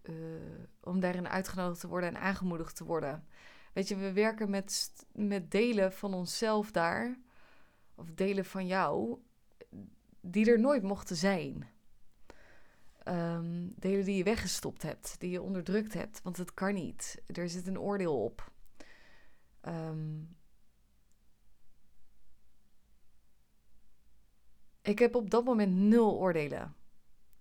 [0.03, 3.27] uh, om daarin uitgenodigd te worden en aangemoedigd te worden.
[3.73, 7.19] Weet je, we werken met, met delen van onszelf daar,
[7.95, 9.19] of delen van jou,
[10.21, 11.79] die er nooit mochten zijn.
[13.11, 17.23] Um, delen die je weggestopt hebt, die je onderdrukt hebt, want het kan niet.
[17.27, 18.53] Er zit een oordeel op.
[19.63, 20.37] Um,
[24.83, 26.75] ik heb op dat moment nul oordelen.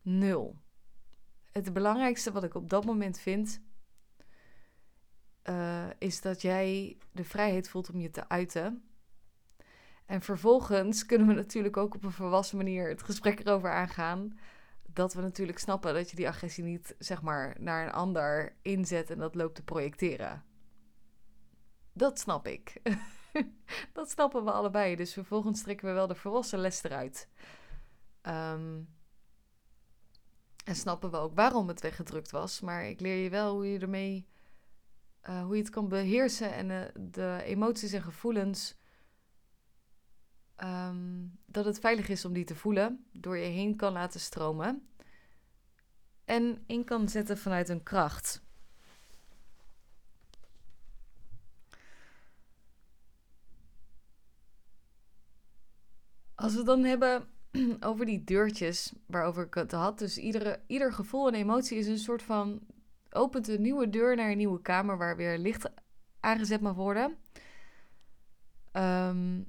[0.01, 0.57] Nul.
[1.51, 3.61] Het belangrijkste wat ik op dat moment vind,
[5.43, 8.83] uh, is dat jij de vrijheid voelt om je te uiten.
[10.05, 14.39] En vervolgens kunnen we natuurlijk ook op een volwassen manier het gesprek erover aangaan
[14.93, 19.09] dat we natuurlijk snappen dat je die agressie niet zeg maar naar een ander inzet
[19.09, 20.43] en dat loopt te projecteren.
[21.93, 22.81] Dat snap ik.
[23.93, 24.95] dat snappen we allebei.
[24.95, 27.29] Dus vervolgens trekken we wel de volwassen les eruit.
[28.21, 28.89] Um,
[30.63, 32.59] en snappen we ook waarom het weggedrukt was.
[32.59, 34.27] Maar ik leer je wel hoe je ermee.
[35.29, 38.78] Uh, hoe je het kan beheersen en uh, de emoties en gevoelens
[40.63, 44.89] Um, dat het veilig is om die te voelen, door je heen kan laten stromen
[46.25, 48.41] en in kan zetten vanuit een kracht.
[56.35, 57.27] Als we het dan hebben
[57.79, 61.97] over die deurtjes waarover ik het had, dus iedere, ieder gevoel en emotie is een
[61.97, 62.59] soort van
[63.09, 65.69] opent een nieuwe deur naar een nieuwe kamer waar weer licht
[66.19, 67.17] aangezet mag worden.
[68.73, 69.47] Um,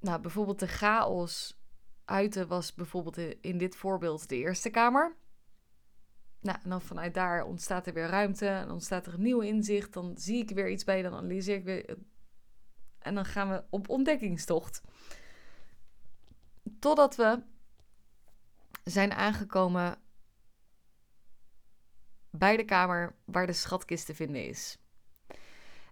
[0.00, 1.58] nou, bijvoorbeeld de chaos
[2.04, 5.16] uiten was bijvoorbeeld in dit voorbeeld de Eerste Kamer.
[6.40, 9.92] Nou, en dan vanuit daar ontstaat er weer ruimte en ontstaat er een nieuw inzicht.
[9.92, 11.98] Dan zie ik weer iets bij, dan analyseer ik weer.
[12.98, 14.82] En dan gaan we op ontdekkingstocht.
[16.78, 17.42] Totdat we
[18.84, 19.98] zijn aangekomen
[22.30, 24.78] bij de kamer waar de schatkist te vinden is.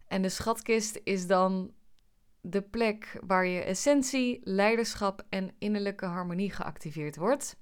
[0.06, 1.74] En de schatkist is dan
[2.40, 7.56] de plek waar je essentie, leiderschap en innerlijke harmonie geactiveerd wordt.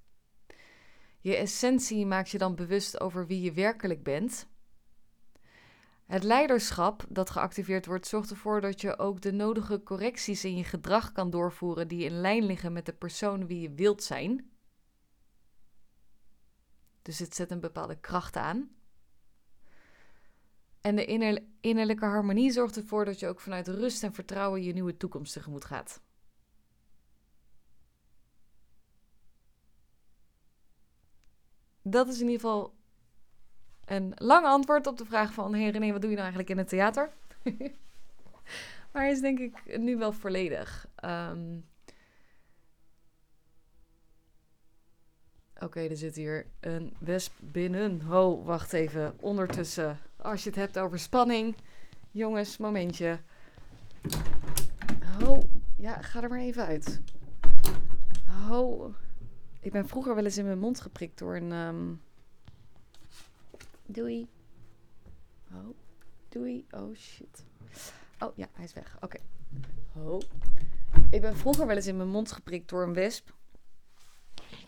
[1.20, 4.48] Je essentie maakt je dan bewust over wie je werkelijk bent.
[6.06, 10.64] Het leiderschap dat geactiveerd wordt, zorgt ervoor dat je ook de nodige correcties in je
[10.64, 14.50] gedrag kan doorvoeren die in lijn liggen met de persoon wie je wilt zijn.
[17.02, 18.75] Dus het zet een bepaalde kracht aan.
[20.86, 24.96] En de innerlijke harmonie zorgt ervoor dat je ook vanuit rust en vertrouwen je nieuwe
[24.96, 26.00] toekomst tegemoet gaat.
[31.82, 32.74] Dat is in ieder geval
[33.84, 35.54] een lang antwoord op de vraag van...
[35.54, 37.10] Hé René, wat doe je nou eigenlijk in het theater?
[38.92, 40.88] maar is denk ik nu wel volledig.
[41.04, 41.64] Um,
[45.60, 48.00] Oké, er zit hier een wesp binnen.
[48.00, 49.14] Ho, wacht even.
[49.20, 51.56] Ondertussen, als je het hebt over spanning.
[52.10, 53.20] Jongens, momentje.
[55.18, 55.42] Ho,
[55.76, 57.00] ja, ga er maar even uit.
[58.24, 58.92] Ho.
[59.60, 61.52] Ik ben vroeger wel eens in mijn mond geprikt door een...
[61.52, 62.00] Um...
[63.86, 64.28] Doei.
[65.52, 65.76] Oh,
[66.28, 66.66] doei.
[66.70, 67.44] Oh, shit.
[68.18, 68.96] Oh, ja, hij is weg.
[69.00, 69.18] Oké.
[69.92, 70.20] Ho.
[71.10, 73.34] Ik ben vroeger wel eens in mijn mond geprikt door een wesp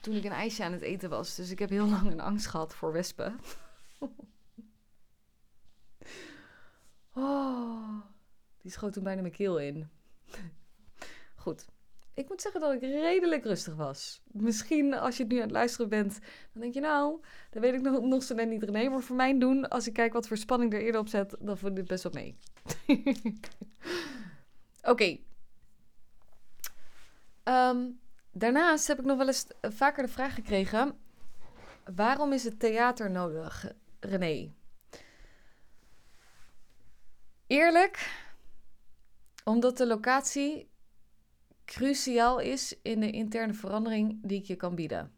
[0.01, 1.35] toen ik een ijsje aan het eten was.
[1.35, 3.41] Dus ik heb heel lang een angst gehad voor wespen.
[7.19, 8.01] oh,
[8.63, 9.91] die schoot toen bijna mijn keel in.
[11.45, 11.67] Goed.
[12.15, 14.23] Ik moet zeggen dat ik redelijk rustig was.
[14.27, 16.19] Misschien als je het nu aan het luisteren bent,
[16.53, 18.89] dan denk je nou, dan weet ik nog, nog zo net niet René.
[18.89, 21.59] Maar voor mij doen, als ik kijk wat voor spanning er eerder op zet, dan
[21.59, 22.39] vond ik best wel mee.
[24.93, 25.19] Oké.
[27.43, 27.79] Ehm,
[28.39, 30.99] Daarnaast heb ik nog wel eens vaker de vraag gekregen:
[31.95, 34.53] waarom is het theater nodig, René?
[37.49, 38.27] Eerlijk,
[39.45, 40.71] omdat de locatie
[41.65, 45.13] cruciaal is in de interne verandering die ik je kan bieden.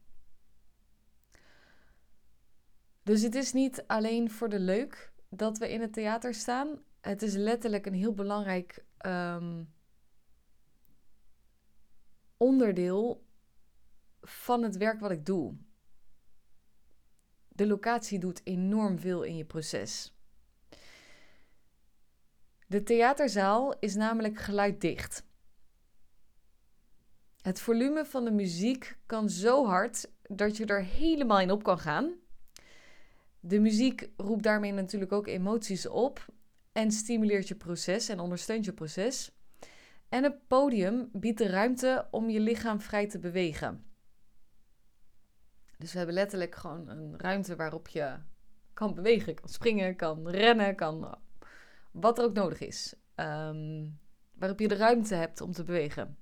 [3.03, 6.83] Dus het is niet alleen voor de leuk dat we in het theater staan.
[7.01, 9.73] Het is letterlijk een heel belangrijk um,
[12.37, 13.27] onderdeel
[14.21, 15.57] van het werk wat ik doe.
[17.49, 20.20] De locatie doet enorm veel in je proces.
[22.71, 25.25] De theaterzaal is namelijk geluiddicht.
[27.41, 31.79] Het volume van de muziek kan zo hard dat je er helemaal in op kan
[31.79, 32.15] gaan.
[33.41, 36.27] De muziek roept daarmee natuurlijk ook emoties op
[36.73, 39.33] en stimuleert je proces en ondersteunt je proces.
[40.09, 43.85] En het podium biedt de ruimte om je lichaam vrij te bewegen.
[45.79, 48.17] Dus we hebben letterlijk gewoon een ruimte waarop je
[48.75, 51.19] kan bewegen, kan springen, kan rennen, kan
[51.91, 52.95] wat er ook nodig is.
[53.17, 53.99] Um,
[54.33, 56.19] waarop je de ruimte hebt om te bewegen.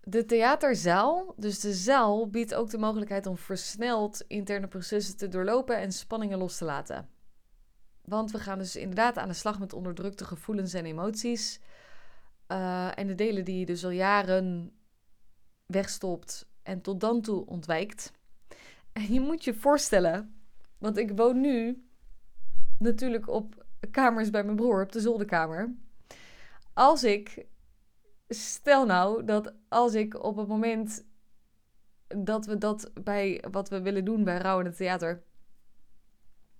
[0.00, 5.78] De theaterzaal, dus de zaal, biedt ook de mogelijkheid om versneld interne processen te doorlopen
[5.78, 7.08] en spanningen los te laten.
[8.04, 11.60] Want we gaan dus inderdaad aan de slag met onderdrukte gevoelens en emoties.
[12.48, 14.72] Uh, en de delen die je dus al jaren
[15.66, 18.12] wegstopt en tot dan toe ontwijkt.
[18.92, 20.44] En je moet je voorstellen,
[20.78, 21.84] want ik woon nu
[22.78, 25.74] natuurlijk op kamers bij mijn broer, op de zolderkamer.
[26.72, 27.46] Als ik,
[28.28, 31.04] stel nou dat als ik op het moment
[32.06, 35.22] dat we dat bij wat we willen doen bij Rauw in het Theater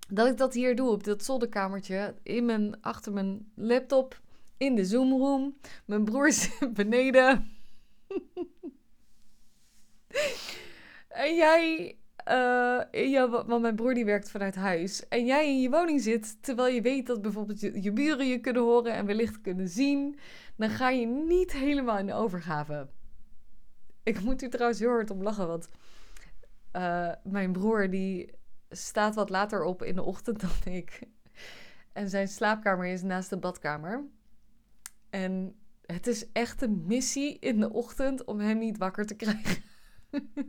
[0.07, 4.21] dat ik dat hier doe op dat zolderkamertje in mijn, achter mijn laptop
[4.57, 5.57] in de Zoom-room.
[5.85, 7.57] Mijn broer zit beneden.
[11.07, 15.07] en jij, uh, ja, want mijn broer die werkt vanuit huis.
[15.07, 18.61] En jij in je woning zit, terwijl je weet dat bijvoorbeeld je, buren je kunnen
[18.61, 20.19] horen en wellicht kunnen zien.
[20.55, 22.87] Dan ga je niet helemaal in de overgave.
[24.03, 25.69] Ik moet u trouwens heel hard om lachen, want
[26.73, 28.33] uh, mijn broer die
[28.69, 30.99] staat wat later op in de ochtend dan ik.
[31.93, 34.03] En zijn slaapkamer is naast de badkamer.
[35.09, 39.63] En het is echt een missie in de ochtend om hem niet wakker te krijgen.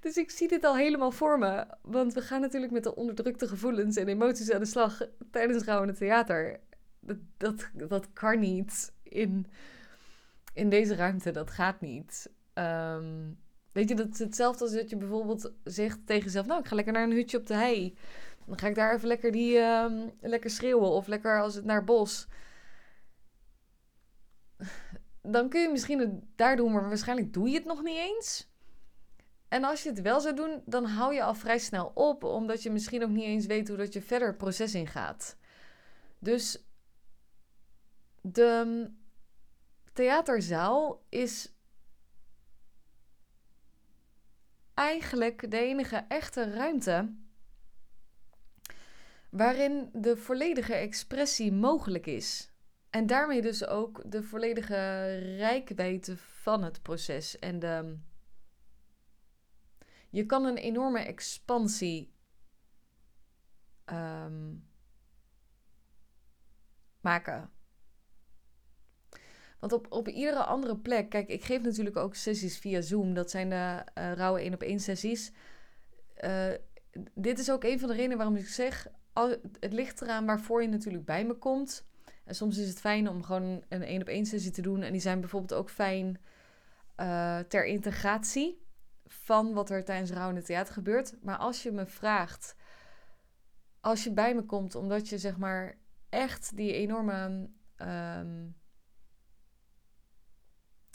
[0.00, 1.66] dus ik zie dit al helemaal voor me.
[1.82, 5.96] Want we gaan natuurlijk met de onderdrukte gevoelens en emoties aan de slag tijdens het
[5.96, 6.60] theater.
[7.00, 9.46] Dat, dat, dat kan niet in,
[10.54, 11.30] in deze ruimte.
[11.30, 12.30] Dat gaat niet.
[12.54, 13.38] Um,
[13.72, 16.46] Weet je, dat is hetzelfde als dat je bijvoorbeeld zegt tegen jezelf...
[16.46, 17.96] nou, ik ga lekker naar een hutje op de hei.
[18.46, 20.90] Dan ga ik daar even lekker, die, uh, lekker schreeuwen.
[20.90, 22.28] Of lekker als het naar bos.
[25.22, 28.49] Dan kun je misschien het daar doen, maar waarschijnlijk doe je het nog niet eens.
[29.50, 32.24] En als je het wel zou doen, dan hou je al vrij snel op.
[32.24, 35.36] Omdat je misschien ook niet eens weet hoe dat je verder het proces ingaat.
[36.18, 36.64] Dus
[38.20, 38.86] de
[39.92, 41.52] theaterzaal is
[44.74, 47.14] eigenlijk de enige echte ruimte
[49.30, 52.50] waarin de volledige expressie mogelijk is.
[52.90, 57.38] En daarmee dus ook de volledige rijkwijde van het proces.
[57.38, 57.98] En de,
[60.10, 62.12] je kan een enorme expansie
[63.84, 64.54] ehm,
[67.00, 67.50] maken.
[69.58, 73.14] Want op, op iedere andere plek, kijk, ik geef natuurlijk ook sessies via Zoom.
[73.14, 75.32] Dat zijn de uh, rauwe 1 op 1 sessies.
[76.24, 76.52] Uh,
[77.14, 78.86] dit is ook een van de redenen waarom ik zeg,
[79.60, 81.88] het ligt eraan waarvoor je natuurlijk bij me komt.
[82.24, 84.82] En soms is het fijn om gewoon een 1 op 1 sessie te doen.
[84.82, 86.20] En die zijn bijvoorbeeld ook fijn
[87.00, 88.62] uh, ter integratie
[89.22, 91.22] van wat er tijdens het theater gebeurt.
[91.22, 92.56] Maar als je me vraagt,
[93.80, 97.50] als je bij me komt omdat je zeg maar echt die enorme...
[97.76, 98.58] Um,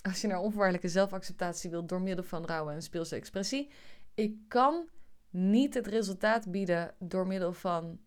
[0.01, 3.71] als je naar onvoorwaardelijke zelfacceptatie wilt door middel van rouwen en speelse expressie.
[4.13, 4.89] Ik kan
[5.29, 7.99] niet het resultaat bieden door middel van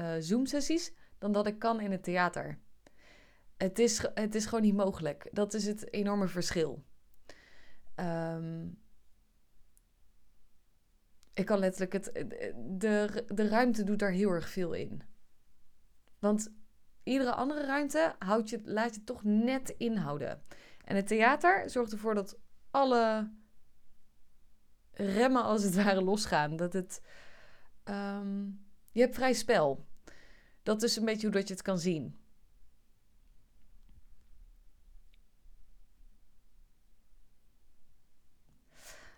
[0.00, 2.58] uh, Zoom-sessies dan dat ik kan in het theater.
[3.56, 5.28] Het is, het is gewoon niet mogelijk.
[5.32, 6.84] Dat is het enorme verschil.
[7.96, 8.81] Um,
[11.34, 12.24] ik kan letterlijk het.
[12.56, 15.02] De, de ruimte doet daar heel erg veel in.
[16.18, 16.52] Want
[17.02, 20.42] iedere andere ruimte houdt je, laat je toch net inhouden.
[20.84, 22.38] En het theater zorgt ervoor dat
[22.70, 23.30] alle
[24.90, 26.56] remmen als het ware losgaan.
[26.56, 27.02] Dat het.
[27.84, 29.86] Um, je hebt vrij spel.
[30.62, 32.21] Dat is een beetje hoe dat je het kan zien.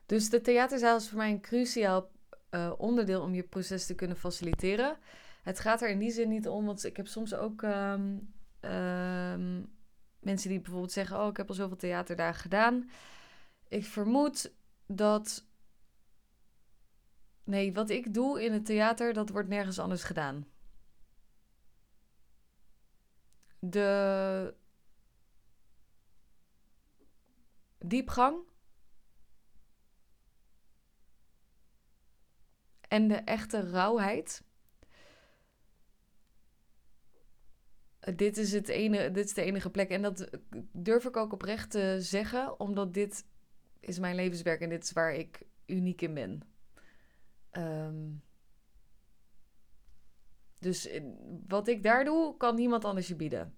[0.07, 2.11] Dus de theaterzaal is voor mij een cruciaal
[2.51, 4.97] uh, onderdeel om je proces te kunnen faciliteren.
[5.43, 9.73] Het gaat er in die zin niet om, want ik heb soms ook um, um,
[10.21, 12.91] mensen die bijvoorbeeld zeggen: Oh, ik heb al zoveel theaterdagen gedaan.
[13.69, 14.53] Ik vermoed
[14.87, 15.45] dat.
[17.45, 20.47] Nee, wat ik doe in het theater, dat wordt nergens anders gedaan.
[23.59, 24.55] De
[27.79, 28.37] diepgang
[32.95, 34.43] en de echte rauwheid
[38.15, 39.91] dit is, het ene, dit is de enige plek.
[39.91, 40.31] En dat
[40.73, 43.27] durf ik ook oprecht te zeggen, omdat dit
[43.81, 46.43] is mijn levenswerk en dit is waar ik uniek in ben.
[47.53, 48.23] Um,
[50.59, 50.89] dus
[51.47, 53.55] wat ik daar doe, kan niemand anders je bieden.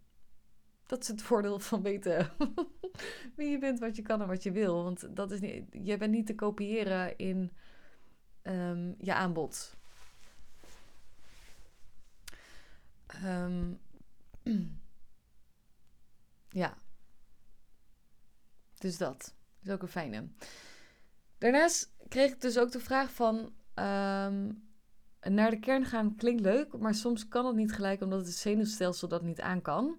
[0.87, 2.31] Dat is het voordeel van weten
[3.37, 4.83] wie je bent, wat je kan en wat je wil.
[4.83, 7.53] Want dat is niet, je bent niet te kopiëren in
[8.47, 9.75] um, je aanbod.
[13.25, 13.81] Um,
[16.49, 16.79] ja.
[18.79, 20.29] Dus dat is ook een fijne.
[21.39, 23.37] Daarnaast kreeg ik dus ook de vraag van...
[23.75, 24.65] Um,
[25.21, 29.09] naar de kern gaan klinkt leuk, maar soms kan het niet gelijk omdat het zenuwstelsel
[29.09, 29.99] dat niet aan kan.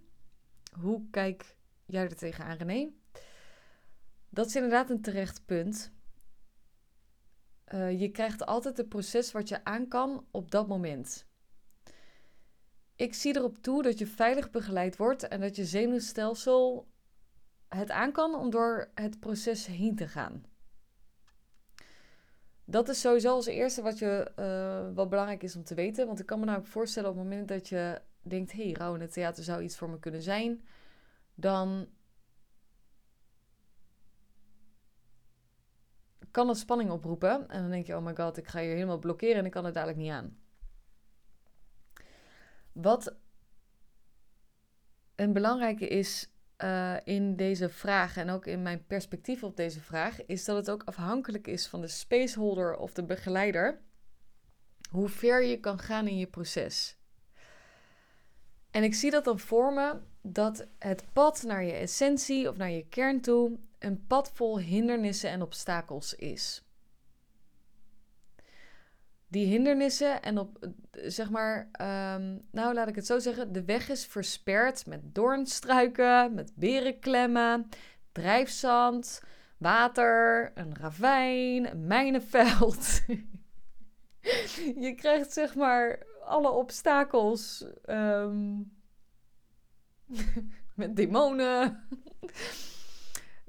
[0.80, 2.90] Hoe kijk jij er tegenaan, René?
[4.30, 5.92] Dat is inderdaad een terecht punt.
[7.74, 11.26] Uh, je krijgt altijd het proces wat je aan kan op dat moment.
[12.96, 16.88] Ik zie erop toe dat je veilig begeleid wordt en dat je zenuwstelsel
[17.68, 20.46] het aan kan om door het proces heen te gaan.
[22.66, 26.08] Dat is sowieso als eerste wat, je, uh, wat belangrijk is om te weten.
[26.08, 28.96] Want ik kan me namelijk voorstellen op het moment dat je denkt: hé, hey, rouw
[28.96, 30.66] in het theater zou iets voor me kunnen zijn.
[31.36, 31.88] Dan
[36.38, 37.50] kan het spanning oproepen.
[37.50, 39.66] En dan denk je: oh my god, ik ga hier helemaal blokkeren en ik kan
[39.66, 40.38] het dadelijk niet aan.
[42.72, 43.16] Wat
[45.16, 46.32] een belangrijke is
[46.64, 50.70] uh, in deze vraag en ook in mijn perspectief op deze vraag, is dat het
[50.70, 53.82] ook afhankelijk is van de spaceholder of de begeleider,
[54.90, 56.98] hoe ver je kan gaan in je proces.
[58.72, 62.72] En ik zie dat dan voor me dat het pad naar je essentie of naar
[62.72, 66.68] je kern toe een pad vol hindernissen en obstakels is
[69.28, 71.70] die hindernissen en op, zeg maar,
[72.16, 77.70] um, nou laat ik het zo zeggen, de weg is versperd met doornstruiken, met berenklemmen,
[78.12, 79.22] drijfzand,
[79.58, 83.02] water, een ravijn, een mijnenveld.
[84.86, 88.72] je krijgt zeg maar alle obstakels um,
[90.76, 91.88] met demonen.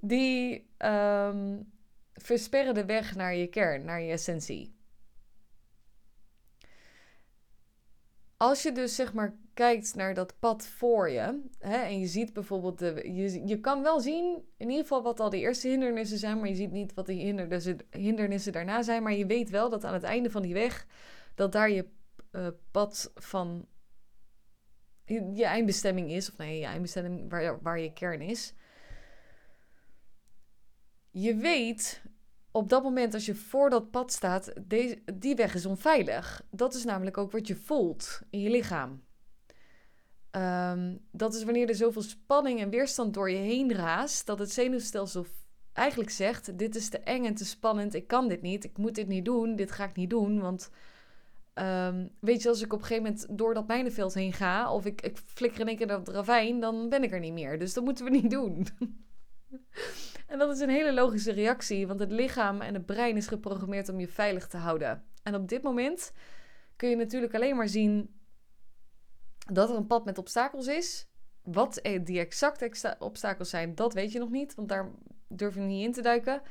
[0.01, 1.73] Die um,
[2.15, 4.79] versperren de weg naar je kern, naar je essentie.
[8.39, 12.33] als je dus zeg maar kijkt naar dat pad voor je, hè, en je ziet
[12.33, 16.39] bijvoorbeeld, je, je kan wel zien in ieder geval wat al de eerste hindernissen zijn,
[16.39, 19.85] maar je ziet niet wat de hindernissen, hindernissen daarna zijn, maar je weet wel dat
[19.85, 20.87] aan het einde van die weg,
[21.35, 21.87] dat daar je
[22.33, 23.67] uh, pad van
[25.05, 28.55] je, je, eindbestemming is, of nee, je eindbestemming waar, waar je kern is.
[31.21, 32.03] Je weet
[32.51, 36.43] op dat moment, als je voor dat pad staat, deze, die weg is onveilig.
[36.51, 39.03] Dat is namelijk ook wat je voelt in je lichaam.
[40.31, 44.53] Ehm, dat is wanneer er zoveel spanning en weerstand door je heen raast, dat het
[44.53, 45.27] zenuwstelsel
[45.73, 48.95] eigenlijk zegt: Dit is te eng en te spannend, ik kan dit niet, ik moet
[48.95, 50.41] dit niet doen, dit ga ik niet doen.
[50.41, 50.71] Want
[51.55, 54.87] um, weet je, als ik op een gegeven moment door dat mijnenveld heen ga, of
[54.87, 57.59] ik, ik flikker in één keer naar het ravijn, dan ben ik er niet meer.
[57.59, 58.67] Dus dat moeten we niet doen.
[60.29, 63.89] En dat is een hele logische reactie, want het lichaam en het brein is geprogrammeerd
[63.89, 65.05] om je veilig te houden.
[65.23, 66.13] En op dit moment
[66.77, 68.21] kun je natuurlijk alleen maar zien
[69.53, 71.09] dat er een pad met obstakels is.
[71.43, 74.91] Wat die exacte obstakels zijn, dat weet je nog niet, want daar
[75.29, 76.43] durf je niet in te duiken.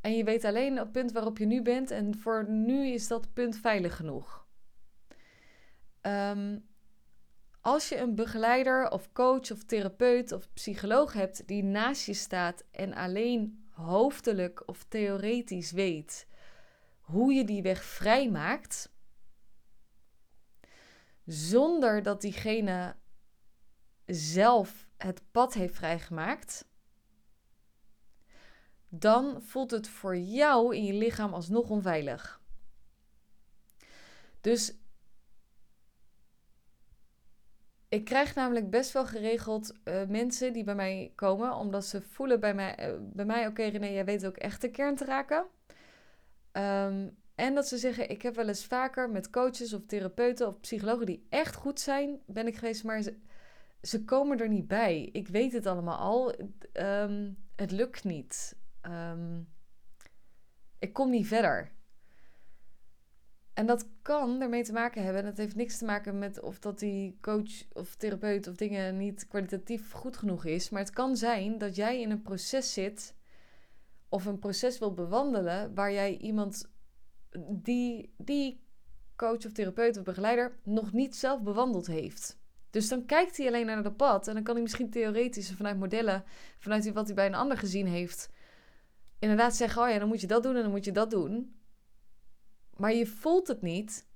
[0.00, 3.32] En je weet alleen het punt waarop je nu bent en voor nu is dat
[3.32, 4.46] punt veilig genoeg.
[6.02, 6.66] Um,
[7.64, 12.64] als je een begeleider of coach of therapeut of psycholoog hebt die naast je staat
[12.70, 16.26] en alleen hoofdelijk of theoretisch weet
[17.00, 18.92] hoe je die weg vrijmaakt,
[21.24, 22.96] zonder dat diegene
[24.06, 26.68] zelf het pad heeft vrijgemaakt,
[28.88, 32.40] dan voelt het voor jou in je lichaam alsnog onveilig.
[34.40, 34.74] Dus
[37.94, 42.40] Ik krijg namelijk best wel geregeld uh, mensen die bij mij komen, omdat ze voelen
[42.40, 45.46] bij mij, uh, bij mij oké René, jij weet ook echt de kern te raken.
[46.52, 50.60] Um, en dat ze zeggen, ik heb wel eens vaker met coaches of therapeuten of
[50.60, 53.16] psychologen die echt goed zijn, ben ik geweest, maar ze,
[53.82, 55.08] ze komen er niet bij.
[55.12, 56.34] Ik weet het allemaal al,
[56.72, 58.56] um, het lukt niet.
[58.82, 59.48] Um,
[60.78, 61.70] ik kom niet verder.
[63.54, 65.22] En dat kan ermee te maken hebben.
[65.22, 68.96] En dat heeft niks te maken met of dat die coach of therapeut of dingen
[68.96, 70.70] niet kwalitatief goed genoeg is.
[70.70, 73.14] Maar het kan zijn dat jij in een proces zit
[74.08, 76.70] of een proces wil bewandelen waar jij iemand
[77.48, 78.62] die, die
[79.16, 82.38] coach of therapeut of begeleider nog niet zelf bewandeld heeft.
[82.70, 85.78] Dus dan kijkt hij alleen naar dat pad en dan kan hij misschien theoretisch vanuit
[85.78, 86.24] modellen,
[86.58, 88.30] vanuit wat hij bij een ander gezien heeft,
[89.18, 91.54] inderdaad zeggen: Oh ja, dan moet je dat doen en dan moet je dat doen.
[92.76, 94.06] Maar je voelt het niet.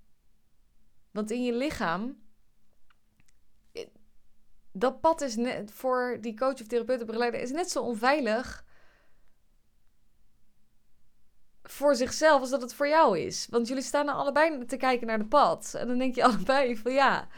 [1.10, 2.22] Want in je lichaam.
[3.72, 3.86] Eh,
[4.72, 8.66] dat pad is net voor die coach of therapeut of begeleider is net zo onveilig
[11.62, 13.46] voor zichzelf als dat het voor jou is.
[13.50, 15.74] Want jullie staan er allebei te kijken naar de pad.
[15.74, 17.28] En dan denk je allebei van ja,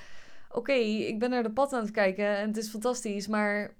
[0.48, 3.76] oké, ik ben naar de pad aan het kijken en het is fantastisch, maar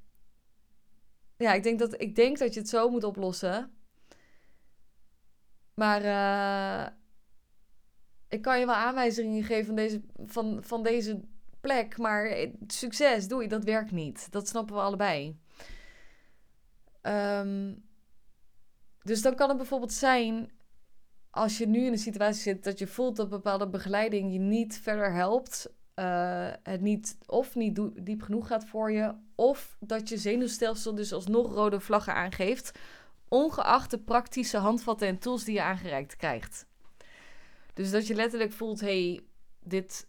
[1.37, 3.75] ja, ik denk dat, ik denk dat je het zo moet oplossen.
[5.75, 7.00] Maar uh,
[8.31, 11.21] ik kan je wel aanwijzingen geven van deze, van, van deze
[11.61, 14.33] plek, maar succes, doei, dat werkt niet.
[14.33, 15.39] Dat snappen we allebei.
[17.03, 17.85] Um,
[19.03, 20.51] dus dan kan het bijvoorbeeld zijn,
[21.31, 24.79] als je nu in een situatie zit dat je voelt dat bepaalde begeleiding je niet
[24.79, 30.17] verder helpt, uh, het niet of niet diep genoeg gaat voor je, of dat je
[30.17, 32.79] zenuwstelsel dus alsnog rode vlaggen aangeeft,
[33.29, 36.69] ongeacht de praktische handvatten en tools die je aangereikt krijgt.
[37.81, 39.21] Dus dat je letterlijk voelt, hey,
[39.61, 40.09] dit...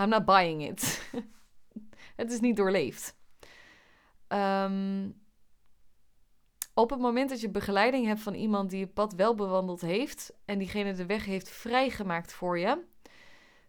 [0.00, 1.10] I'm not buying it.
[2.16, 3.16] het is niet doorleefd.
[4.28, 5.20] Um,
[6.74, 10.32] op het moment dat je begeleiding hebt van iemand die het pad wel bewandeld heeft...
[10.44, 12.84] en diegene de weg heeft vrijgemaakt voor je...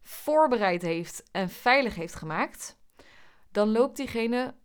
[0.02, 2.78] voorbereid heeft en veilig heeft gemaakt...
[3.52, 4.56] dan loopt diegene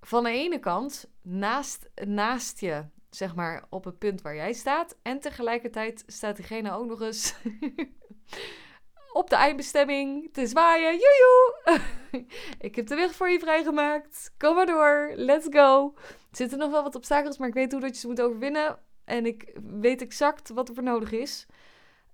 [0.00, 4.96] van de ene kant naast, naast je zeg maar, op het punt waar jij staat.
[5.02, 7.34] En tegelijkertijd staat diegene ook nog eens
[9.12, 10.90] op de eindbestemming te zwaaien.
[10.90, 11.80] Joejoe!
[12.68, 14.34] ik heb de weg voor je vrijgemaakt.
[14.38, 15.12] Kom maar door.
[15.14, 15.94] Let's go.
[16.30, 18.78] Er zitten nog wel wat obstakels, maar ik weet hoe dat je ze moet overwinnen.
[19.04, 21.46] En ik weet exact wat er voor nodig is.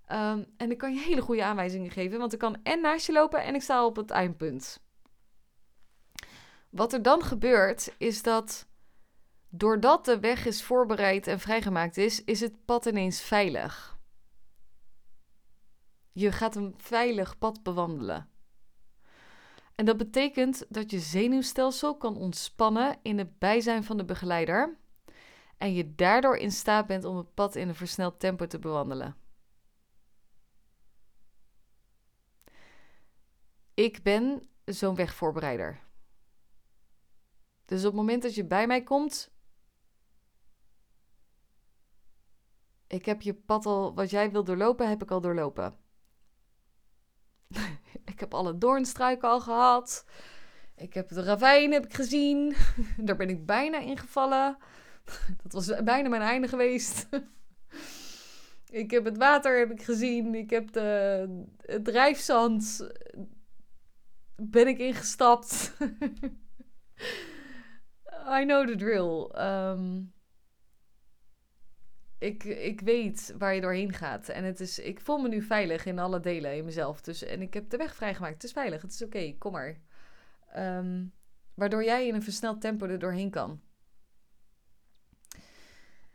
[0.05, 3.11] Ehm, en ik kan je hele goede aanwijzingen geven, want ik kan en naast je
[3.11, 4.83] lopen en ik sta op het eindpunt.
[6.69, 8.67] Wat er dan gebeurt, is dat
[9.49, 13.99] Doordat de weg is voorbereid en vrijgemaakt is, is het pad ineens veilig.
[16.11, 18.29] Je gaat een veilig pad bewandelen.
[19.75, 24.77] En dat betekent dat je zenuwstelsel kan ontspannen in het bijzijn van de begeleider
[25.57, 29.15] en je daardoor in staat bent om het pad in een versneld tempo te bewandelen.
[33.75, 35.83] ik ben zo'n wegvoorbereider.
[37.65, 39.34] Dus op het moment dat je bij mij komt,
[42.95, 45.75] ik heb je pad al, wat jij wil doorlopen, heb ik al doorlopen.
[48.11, 50.05] ik heb alle doornstruiken al gehad.
[50.75, 52.55] Ik heb de ravijn heb ik gezien.
[53.05, 54.57] Daar ben ik bijna ingevallen.
[55.43, 57.07] Dat was bijna mijn einde geweest.
[58.69, 60.35] ik heb het water heb ik gezien.
[60.35, 62.89] Ik heb de, het drijfzand
[64.35, 65.73] ben ik ingestapt.
[68.39, 69.29] I know the drill.
[69.31, 70.01] Ehm,
[72.17, 74.29] ik, ik weet waar je doorheen gaat.
[74.29, 77.01] En het is, ik voel me nu veilig in alle delen in mezelf.
[77.01, 78.33] Dus, en ik heb de weg vrijgemaakt.
[78.33, 78.81] Het is veilig.
[78.81, 79.35] Het is oké.
[79.37, 79.77] kom maar.
[80.51, 81.05] Ehm,
[81.53, 83.61] waardoor jij in een versneld tempo er doorheen kan.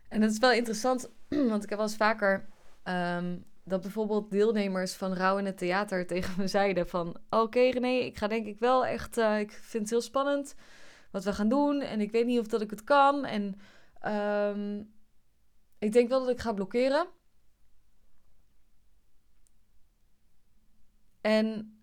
[0.07, 1.09] En dat is wel interessant,
[1.51, 2.49] want ik heb wel eens vaker
[2.83, 7.17] ehm, dat bijvoorbeeld deelnemers van Rouw in het Theater tegen me zeiden van...
[7.29, 9.17] Oké René, ik ga denk ik wel echt...
[9.17, 10.55] Uh, ik vind het heel spannend
[11.11, 13.25] wat we gaan doen en ik weet niet of dat ik het kan.
[13.25, 13.55] En
[14.55, 14.91] um,
[15.81, 17.07] ik denk wel dat ik ga blokkeren.
[21.21, 21.75] En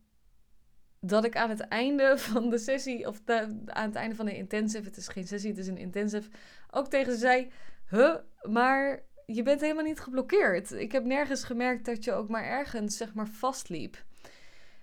[1.01, 4.85] dat ik aan het einde van de sessie, of aan het einde van de intensive,
[4.85, 6.31] het is geen sessie, het is een intensive,
[6.71, 7.51] ook tegen ze zei:
[7.89, 10.71] Huh, maar je bent helemaal niet geblokkeerd.
[10.71, 14.05] Ik heb nergens gemerkt dat je ook maar ergens, zeg maar, vastliep.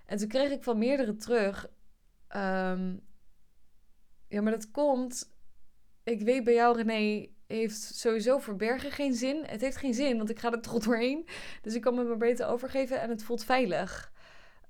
[0.04, 1.66] En toen kreeg ik van meerdere terug:
[2.36, 3.00] um,
[4.28, 5.34] Ja, maar dat komt.
[6.02, 9.44] Ik weet bij jou, René, heeft sowieso verbergen geen zin.
[9.44, 11.28] Het heeft geen zin, want ik ga er toch doorheen.
[11.62, 14.12] Dus ik kan me maar beter overgeven en het voelt veilig.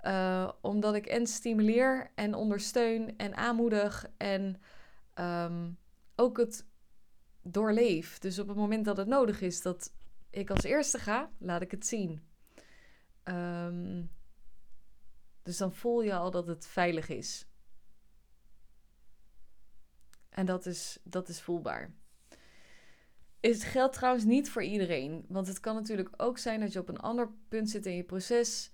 [0.02, 4.60] Uh, omdat ik en stimuleer en ondersteun en aanmoedig en
[5.14, 5.78] um,
[6.16, 6.66] ook het
[7.42, 8.18] doorleef.
[8.18, 9.92] Dus op het moment dat het nodig is dat
[10.30, 12.26] ik als eerste ga, laat ik het zien.
[13.24, 14.10] Um,
[15.42, 17.46] dus dan voel je al dat het veilig is.
[20.28, 21.94] En dat is, dat is voelbaar.
[23.40, 25.24] Het geldt trouwens niet voor iedereen.
[25.28, 28.04] Want het kan natuurlijk ook zijn dat je op een ander punt zit in je
[28.04, 28.72] proces.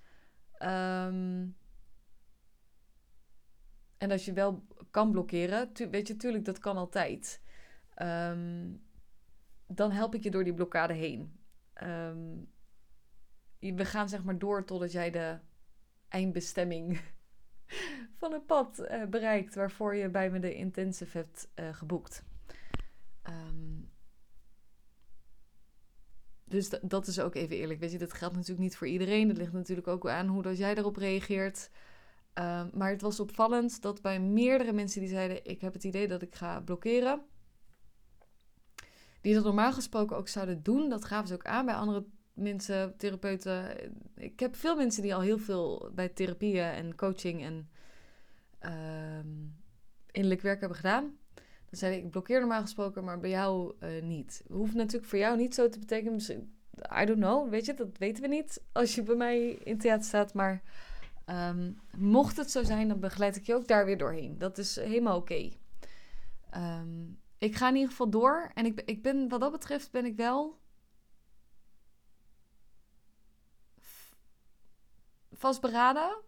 [0.58, 1.56] Um,
[3.98, 5.70] en dat je wel kan blokkeren.
[5.90, 7.42] weet je, tuurlijk, dat kan altijd.
[8.02, 8.82] Um,
[9.66, 11.40] dan help ik je door die blokkade heen.
[11.82, 12.50] Um,
[13.58, 15.38] we gaan zeg maar door totdat jij de
[16.08, 17.00] eindbestemming
[18.20, 22.24] van het pad uh, bereikt waarvoor je bij me de intensive hebt uh, geboekt.
[23.28, 23.91] Um,
[26.52, 27.80] dus dat is ook even eerlijk.
[27.80, 29.28] Weet je, dat geldt natuurlijk niet voor iedereen.
[29.28, 31.70] Dat ligt natuurlijk ook aan hoe dat jij erop reageert.
[32.34, 36.08] Um, maar het was opvallend dat bij meerdere mensen die zeiden: Ik heb het idee
[36.08, 37.20] dat ik ga blokkeren.
[39.20, 40.88] Die dat normaal gesproken ook zouden doen.
[40.88, 43.76] Dat gaven ze ook aan bij andere mensen, therapeuten.
[44.14, 47.70] Ik heb veel mensen die al heel veel bij therapieën en coaching en
[49.28, 49.56] um,
[50.10, 51.16] innerlijk werk hebben gedaan.
[51.72, 54.44] Zei ik, ik blokkeer normaal gesproken, maar bij jou uh, niet.
[54.50, 56.20] Hoeft natuurlijk voor jou niet zo te betekenen.
[57.00, 60.04] I don't know, weet je, dat weten we niet als je bij mij in theater
[60.04, 60.34] staat.
[60.34, 60.62] Maar
[61.26, 64.38] um, mocht het zo zijn, dan begeleid ik je ook daar weer doorheen.
[64.38, 65.32] Dat is helemaal oké.
[65.32, 66.80] Okay.
[66.80, 68.50] Um, ik ga in ieder geval door.
[68.54, 70.60] En ik, ik ben, wat dat betreft, ben ik wel
[75.32, 76.22] vastberaden,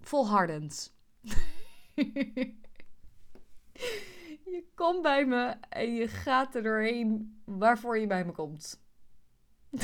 [0.00, 0.94] volhardend.
[4.52, 8.82] je komt bij me en je gaat er doorheen waarvoor je bij me komt.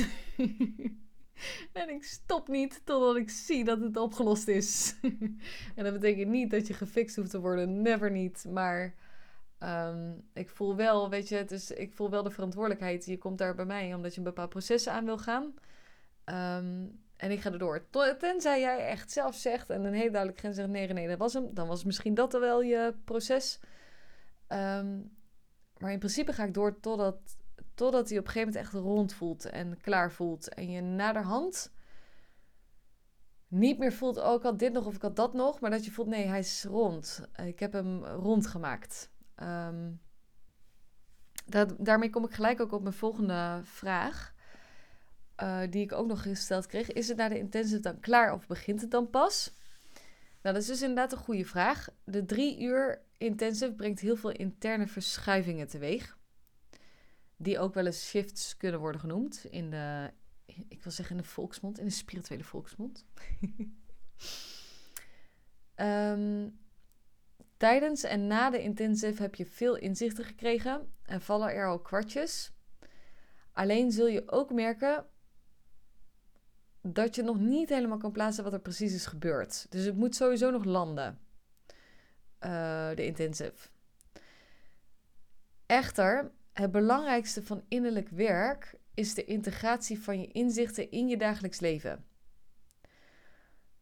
[1.73, 4.97] en ik stop niet totdat ik zie dat het opgelost is.
[5.77, 8.45] en dat betekent niet dat je gefixt hoeft te worden, never niet.
[8.49, 8.95] Maar
[9.61, 13.05] um, ik voel wel, weet je, is, ik voel wel de verantwoordelijkheid.
[13.05, 15.55] Je komt daar bij mij omdat je een bepaald proces aan wil gaan.
[16.25, 17.87] Um, en ik ga erdoor.
[18.19, 21.33] Tenzij jij echt zelf zegt en een hele duidelijk grens zegt: nee, nee, dat was
[21.33, 21.55] hem.
[21.55, 23.61] Dan was misschien dat wel je proces.
[24.49, 25.17] Um,
[25.79, 27.37] maar in principe ga ik door totdat,
[27.75, 30.49] totdat hij op een gegeven moment echt rond voelt en klaar voelt.
[30.49, 31.73] En je naderhand
[33.49, 35.61] niet meer voelt: oh, ik had dit nog of ik had dat nog.
[35.61, 37.23] Maar dat je voelt: nee, hij is rond.
[37.37, 39.11] Ik heb hem rondgemaakt.
[39.43, 40.01] Um,
[41.47, 44.35] dat, daarmee kom ik gelijk ook op mijn volgende vraag.
[45.43, 46.93] Uh, die ik ook nog gesteld kreeg.
[46.93, 49.53] Is het na de intensive dan klaar of begint het dan pas?
[50.43, 51.89] Nou, dat is dus inderdaad een goede vraag.
[52.05, 56.19] De drie uur intensive brengt heel veel interne verschuivingen teweeg.
[57.37, 60.11] Die ook wel eens shifts kunnen worden genoemd in de,
[60.69, 63.05] ik wil zeggen in de volksmond, in de spirituele volksmond.
[65.77, 66.59] um,
[67.57, 72.53] tijdens en na de intensive heb je veel inzichten gekregen en vallen er al kwartjes.
[73.53, 75.07] Alleen zul je ook merken
[76.93, 79.67] dat je nog niet helemaal kan plaatsen wat er precies is gebeurd.
[79.71, 81.19] Dus het moet sowieso nog landen,
[82.41, 83.69] uh, de intensive.
[85.67, 91.61] Echter, het belangrijkste van innerlijk werk is de integratie van je inzichten in je dagelijks
[91.61, 92.05] leven.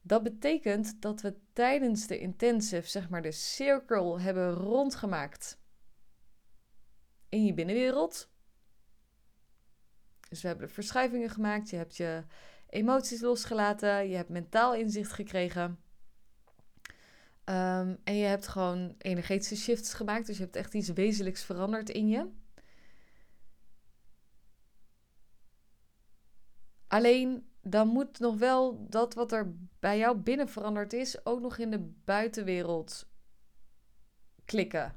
[0.02, 5.58] Dat betekent dat we tijdens de intensive, zeg maar, de cirkel hebben rondgemaakt
[7.28, 8.30] in je binnenwereld.
[10.28, 12.24] Dus we hebben de verschuivingen gemaakt, je hebt je
[12.68, 15.83] emoties losgelaten, je hebt mentaal inzicht gekregen.
[17.44, 21.90] Ehm, en je hebt gewoon energetische shifts gemaakt, dus je hebt echt iets wezenlijks veranderd
[21.90, 22.30] in je.
[26.86, 31.58] Alleen dan moet nog wel dat wat er bij jou binnen veranderd is, ook nog
[31.58, 33.06] in de buitenwereld
[34.44, 34.96] klikken.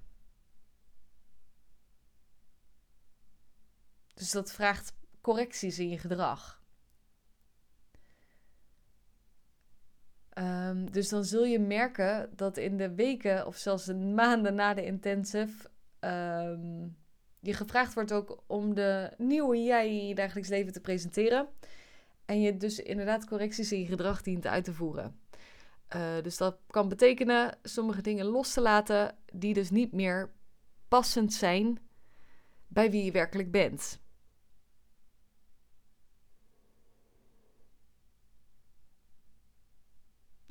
[4.14, 6.62] Dus dat vraagt correcties in je gedrag.
[10.38, 14.74] Ehm, dus dan zul je merken dat in de weken of zelfs de maanden na
[14.74, 15.70] de intensive
[16.00, 16.96] um,
[17.40, 21.48] je gevraagd wordt ook om de nieuwe jij in je dagelijks leven te presenteren.
[22.26, 25.20] En je dus inderdaad correcties in je gedrag dient uit te voeren.
[25.96, 30.32] Uh, dus dat kan betekenen sommige dingen los te laten die dus niet meer
[30.88, 31.80] passend zijn
[32.68, 34.00] bij wie je werkelijk bent.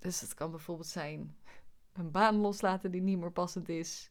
[0.07, 1.37] Dus dat kan bijvoorbeeld zijn
[1.93, 4.11] een baan loslaten die niet meer passend is.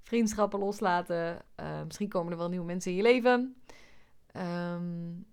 [0.00, 1.44] Vriendschappen loslaten.
[1.60, 3.56] Uh, misschien komen er wel nieuwe mensen in je leven.
[4.36, 5.26] Um,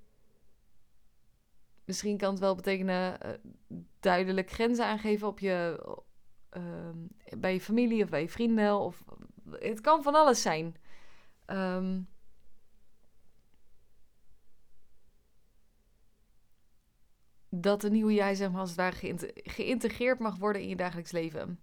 [1.85, 3.31] Misschien kan het wel betekenen uh,
[3.99, 5.85] duidelijk grenzen aangeven op je,
[6.57, 6.63] uh,
[7.37, 8.79] bij je familie of bij je vrienden.
[8.79, 9.03] Of,
[9.51, 10.75] het kan van alles zijn.
[11.47, 12.07] Um,
[17.53, 21.59] dat de nieuwe jij, zeg maar, als het geïntegreerd mag worden in je dagelijks leven.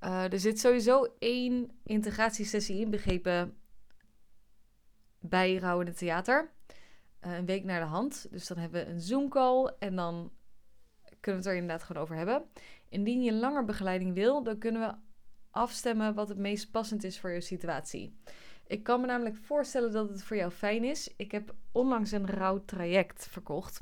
[0.00, 3.56] Uh, er zit sowieso één integratiesessie inbegrepen
[5.18, 6.50] bij Rouw in het Theater.
[7.18, 8.26] Eh, een week naar de hand.
[8.30, 10.32] Dus dan hebben we een Zoom-call en dan
[11.20, 12.44] kunnen we het er inderdaad gewoon over hebben.
[12.88, 14.94] Indien je langer begeleiding wil, dan kunnen we
[15.50, 18.18] afstemmen wat het meest passend is voor je situatie.
[18.66, 21.14] Ik kan me namelijk voorstellen dat het voor jou fijn is.
[21.16, 23.80] Ik heb onlangs een rouw traject verkocht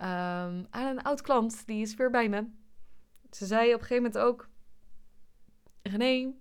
[0.00, 2.46] um, aan een oud klant, die is weer bij me.
[3.30, 4.48] Ze zei op een gegeven moment ook:
[5.82, 6.32] René,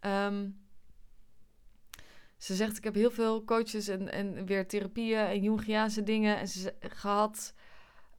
[0.00, 0.64] um,
[2.36, 6.48] ze zegt, ik heb heel veel coaches en, en weer therapieën en Jungiaanse dingen en
[6.48, 7.54] ze, gehad.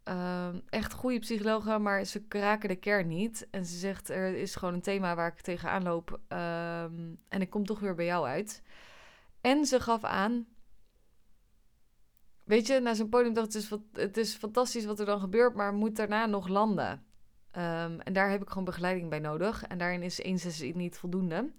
[0.03, 3.47] Um, echt goede psychologen, maar ze raken de kern niet.
[3.51, 6.19] En ze zegt, er is gewoon een thema waar ik tegenaan loop.
[6.27, 8.63] En ik kom toch weer bij jou uit.
[9.41, 10.47] En ze gaf aan...
[12.47, 15.55] Weet je, na zo'n podium dacht het is, het is fantastisch wat er dan gebeurt,
[15.55, 16.91] maar moet daarna nog landen.
[16.91, 19.63] Um, en daar heb ik gewoon begeleiding bij nodig.
[19.63, 21.51] En daarin is één sessie niet voldoende.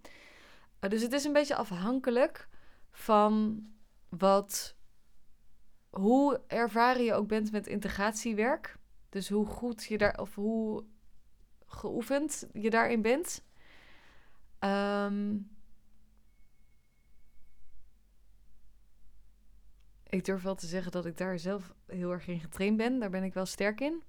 [0.81, 2.49] Uh, dus het is een beetje afhankelijk
[2.91, 3.63] van
[4.09, 4.77] wat,
[5.91, 8.77] hoe ervaren je ook bent met integratiewerk.
[9.09, 10.85] Dus hoe goed je daar, of hoe
[11.67, 13.45] geoefend je daarin bent.
[14.61, 15.58] Um,
[20.09, 22.99] ik durf wel te zeggen dat ik daar zelf heel erg in getraind ben.
[22.99, 24.03] Daar ben ik wel sterk in.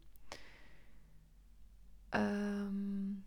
[2.09, 3.23] Um,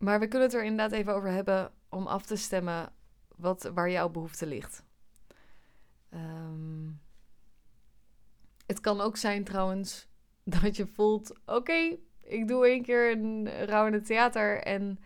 [0.00, 2.92] Maar we kunnen het er inderdaad even over hebben om af te stemmen
[3.36, 4.84] wat, waar jouw behoefte ligt.
[6.14, 7.00] Um,
[8.66, 10.08] het kan ook zijn trouwens
[10.62, 14.98] dat je voelt: oké, ik doe één keer een rouw in het theater en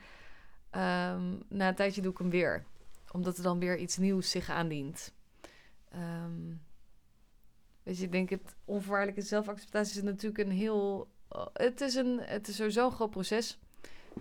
[0.77, 2.65] um, na een tijdje doe ik hem weer.
[3.13, 5.13] Omdat er dan weer iets nieuws zich aandient.
[5.95, 6.63] Um,
[7.83, 11.09] weet je, ik denk het onvoorwaardelijke zelfacceptatie is natuurlijk een heel.
[11.53, 13.59] Het is, een, het is sowieso een groot proces.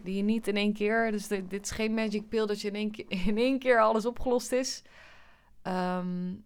[0.01, 1.11] Die je niet in één keer.
[1.11, 4.05] Dus dit, is geen magic pill dat je in één, keer, in één keer alles
[4.05, 4.81] opgelost is.
[5.63, 6.43] Um,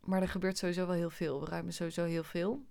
[0.00, 1.40] maar er gebeurt sowieso wel heel veel.
[1.40, 2.64] We ruimen sowieso heel veel.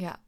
[0.00, 0.18] Ja.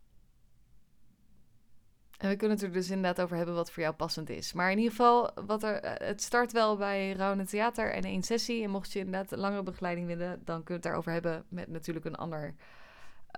[2.19, 4.53] En we kunnen het er dus inderdaad over hebben wat voor jou passend is.
[4.53, 8.23] Maar in ieder geval, wat er, eh, het start wel bij Rauwne Theater en één
[8.23, 8.63] sessie.
[8.63, 11.69] En mocht je inderdaad een langere begeleiding willen, dan kun je het daarover hebben met
[11.69, 12.55] natuurlijk een ander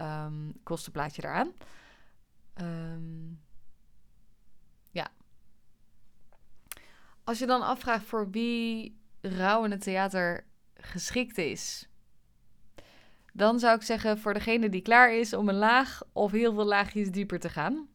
[0.01, 1.53] um, kostenplaatje eraan.
[2.61, 3.41] Um,
[4.91, 5.11] ja.
[7.25, 11.89] Als je dan afvraagt voor wie het theater geschikt is,
[13.37, 16.65] dan zou ik zeggen voor degene die klaar is om een laag of heel veel
[16.65, 17.89] laagjes dieper te gaan.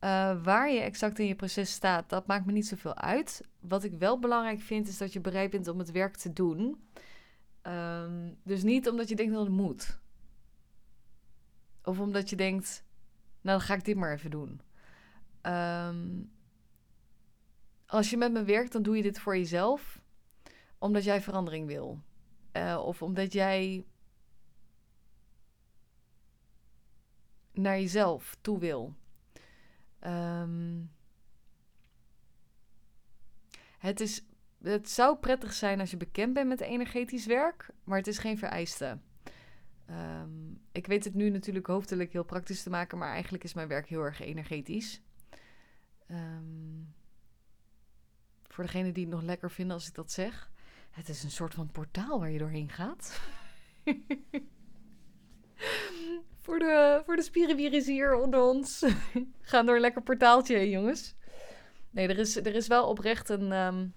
[0.00, 3.40] Uh, waar je exact in je proces staat, dat maakt me niet zoveel uit.
[3.60, 6.82] Wat ik wel belangrijk vind, is dat je bereid bent om het werk te doen.
[7.62, 9.98] Um, dus niet omdat je denkt dat het moet.
[11.84, 12.84] Of omdat je denkt,
[13.40, 14.60] nou dan ga ik dit maar even doen.
[15.42, 16.30] Um,
[17.86, 20.00] als je met me werkt, dan doe je dit voor jezelf,
[20.78, 22.02] omdat jij verandering wil.
[22.52, 23.84] Uh, of omdat jij
[27.62, 28.94] naar jezelf toe wil.
[30.06, 30.90] Um,
[33.78, 34.24] het, is,
[34.62, 38.38] het zou prettig zijn als je bekend bent met energetisch werk, maar het is geen
[38.38, 38.98] vereiste.
[39.90, 43.68] Um, ik weet het nu natuurlijk hoofdelijk heel praktisch te maken, maar eigenlijk is mijn
[43.68, 45.00] werk heel erg energetisch.
[46.10, 46.94] Um,
[48.42, 50.50] voor degene die het nog lekker vinden als ik dat zeg.
[50.90, 53.20] Het is een soort van portaal waar je doorheen gaat.
[56.48, 58.84] voor de, voor de hier onder ons.
[59.40, 61.14] Gaan door een lekker portaaltje, jongens.
[61.90, 63.94] Nee, er is, er is wel oprecht een, um,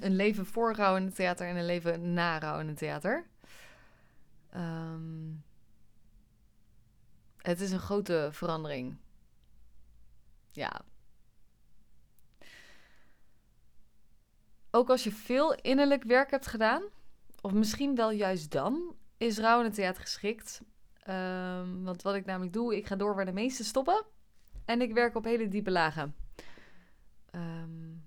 [0.00, 3.26] een leven voor rouw in het theater en een leven na rouw in het theater.
[4.56, 5.44] Um,
[7.36, 8.96] het is een grote verandering.
[10.52, 10.80] Ja.
[14.70, 16.82] Ook als je veel innerlijk werk hebt gedaan,
[17.40, 20.62] of misschien wel juist dan, is rouw in het theater geschikt.
[21.08, 24.04] Um, want wat ik namelijk doe, ik ga door waar de meesten stoppen.
[24.64, 26.14] En ik werk op hele diepe lagen.
[27.32, 28.04] Um,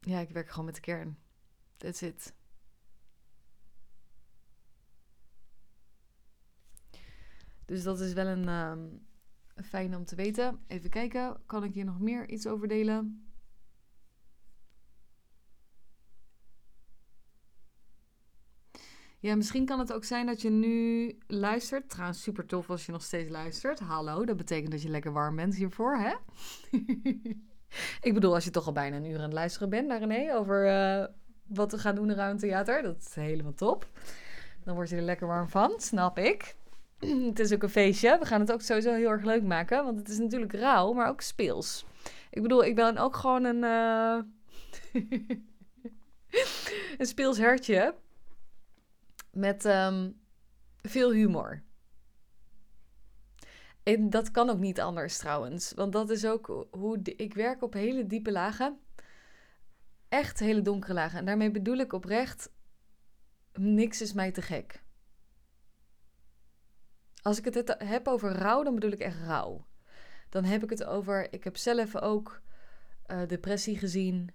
[0.00, 1.18] ja, ik werk gewoon met de kern.
[1.76, 2.34] That's it.
[7.64, 9.06] Dus dat is wel een um,
[9.64, 10.64] fijn om te weten.
[10.66, 13.31] Even kijken, kan ik hier nog meer iets over delen?
[19.22, 21.88] Ja, misschien kan het ook zijn dat je nu luistert.
[21.88, 23.80] Trouwens, super tof als je nog steeds luistert.
[23.80, 26.14] Hallo, dat betekent dat je lekker warm bent hiervoor, hè?
[28.08, 30.34] ik bedoel, als je toch al bijna een uur aan het luisteren bent naar René
[30.34, 31.06] over uh,
[31.46, 32.82] wat we gaan doen in Theater.
[32.82, 33.86] Dat is helemaal top.
[34.64, 36.56] Dan word je er lekker warm van, snap ik.
[37.30, 38.18] het is ook een feestje.
[38.18, 39.84] We gaan het ook sowieso heel erg leuk maken.
[39.84, 41.84] Want het is natuurlijk rauw, maar ook speels.
[42.30, 43.62] Ik bedoel, ik ben ook gewoon een...
[43.62, 44.18] Uh...
[46.98, 47.94] een speels hertje
[49.32, 50.20] met um,
[50.82, 51.62] veel humor.
[53.82, 55.72] En dat kan ook niet anders trouwens.
[55.72, 58.80] Want dat is ook hoe ik werk op hele diepe lagen.
[60.08, 61.18] Echt hele donkere lagen.
[61.18, 62.52] En daarmee bedoel ik oprecht:
[63.52, 64.82] niks is mij te gek.
[67.22, 69.66] Als ik het heb over rouw, dan bedoel ik echt rouw.
[70.28, 71.32] Dan heb ik het over.
[71.32, 72.42] Ik heb zelf ook
[73.06, 74.30] uh, depressie gezien,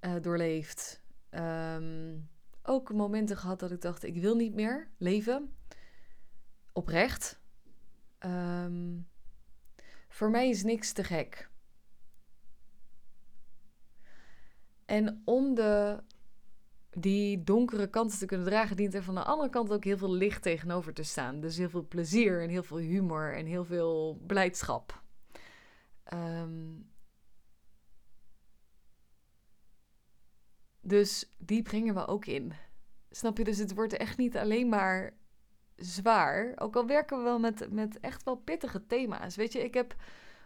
[0.00, 1.02] uh, doorleefd.
[1.30, 2.28] Um,
[2.66, 5.54] ook momenten gehad dat ik dacht: ik wil niet meer leven.
[6.72, 7.40] Oprecht.
[8.20, 9.08] Um,
[10.08, 11.50] voor mij is niks te gek.
[14.84, 16.02] En om de,
[16.90, 20.12] die donkere kanten te kunnen dragen, dient er van de andere kant ook heel veel
[20.12, 21.40] licht tegenover te staan.
[21.40, 25.02] Dus heel veel plezier en heel veel humor en heel veel blijdschap.
[26.12, 26.92] Um,
[30.84, 32.52] Dus die brengen we ook in.
[33.10, 33.44] Snap je?
[33.44, 35.14] Dus het wordt echt niet alleen maar
[35.76, 36.52] zwaar.
[36.56, 39.36] Ook al werken we wel met, met echt wel pittige thema's.
[39.36, 39.96] Weet je, ik heb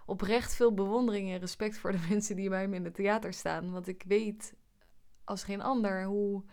[0.07, 3.71] oprecht veel bewondering en respect voor de mensen die bij me in het theater staan.
[3.71, 4.55] Want ik weet
[5.25, 6.45] als geen ander hoe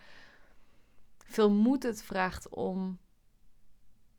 [1.18, 3.00] veel moed het vraagt om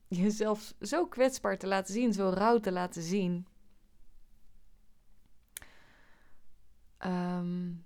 [0.09, 3.47] jezelf zo kwetsbaar te laten zien, zo rauw te laten zien.
[7.05, 7.86] Um,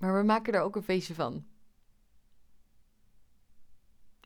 [0.00, 1.46] Maar we maken er ook een feestje van.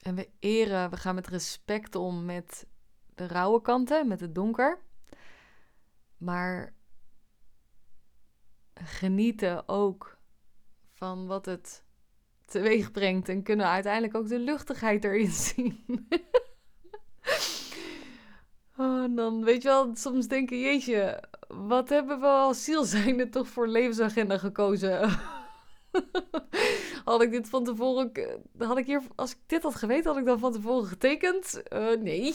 [0.03, 2.67] En we eren, we gaan met respect om met
[3.15, 4.79] de rauwe kanten, met het donker.
[6.17, 6.75] Maar
[8.75, 10.19] genieten ook
[10.93, 11.85] van wat het
[12.45, 13.29] teweeg brengt.
[13.29, 16.09] En kunnen uiteindelijk ook de luchtigheid erin zien.
[18.77, 23.69] oh, dan weet je wel, soms denken, jeetje, wat hebben we als zielzijnde toch voor
[23.69, 25.19] levensagenda gekozen?
[27.05, 28.13] had ik dit van tevoren.
[28.59, 31.63] Had ik hier, als ik dit had geweten, had ik dan van tevoren getekend?
[31.73, 32.35] Uh, nee.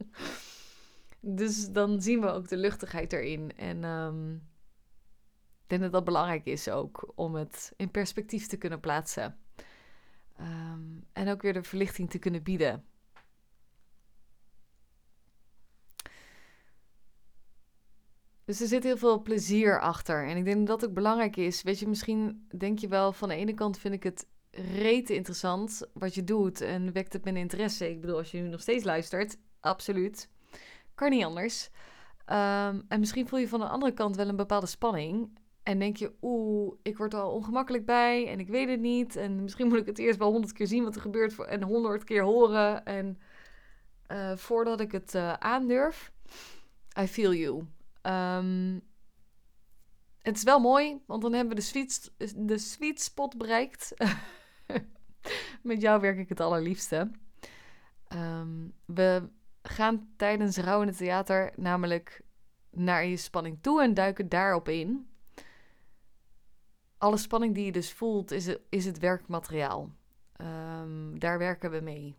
[1.38, 3.56] dus dan zien we ook de luchtigheid erin.
[3.56, 4.34] En um,
[5.62, 9.38] ik denk dat dat belangrijk is ook om het in perspectief te kunnen plaatsen.
[10.40, 12.84] Um, en ook weer de verlichting te kunnen bieden.
[18.46, 20.26] Dus er zit heel veel plezier achter.
[20.28, 21.62] En ik denk dat dat ook belangrijk is.
[21.62, 25.82] Weet je, misschien denk je wel van de ene kant vind ik het rete interessant
[25.92, 27.90] wat je doet en wekt het mijn interesse.
[27.90, 30.28] Ik bedoel, als je nu nog steeds luistert, absoluut.
[30.94, 31.70] Kan niet anders.
[32.24, 35.38] Ehm, en misschien voel je van de andere kant wel een bepaalde spanning.
[35.62, 39.16] En denk je, oeh, ik word er al ongemakkelijk bij en ik weet het niet.
[39.16, 42.04] En misschien moet ik het eerst wel honderd keer zien wat er gebeurt en honderd
[42.04, 42.84] keer horen.
[42.84, 43.18] En
[44.12, 46.12] uh, voordat ik het uh, aandurf,
[47.00, 47.64] I feel you.
[48.06, 48.82] Um,
[50.22, 53.94] het is wel mooi, want dan hebben we de sweet, de sweet spot bereikt.
[55.62, 57.10] Met jou werk ik het allerliefste.
[58.08, 59.28] Um, we
[59.62, 62.22] gaan tijdens Rouw in het Theater namelijk
[62.70, 65.08] naar je spanning toe en duiken daarop in.
[66.98, 69.90] Alle spanning die je dus voelt, is het, is het werkmateriaal.
[70.40, 72.16] Um, daar werken we mee.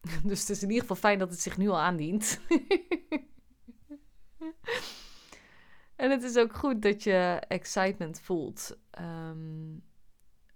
[0.24, 2.40] dus het is in ieder geval fijn dat het zich nu al aandient.
[5.96, 8.76] en het is ook goed dat je excitement voelt.
[9.00, 9.84] Um,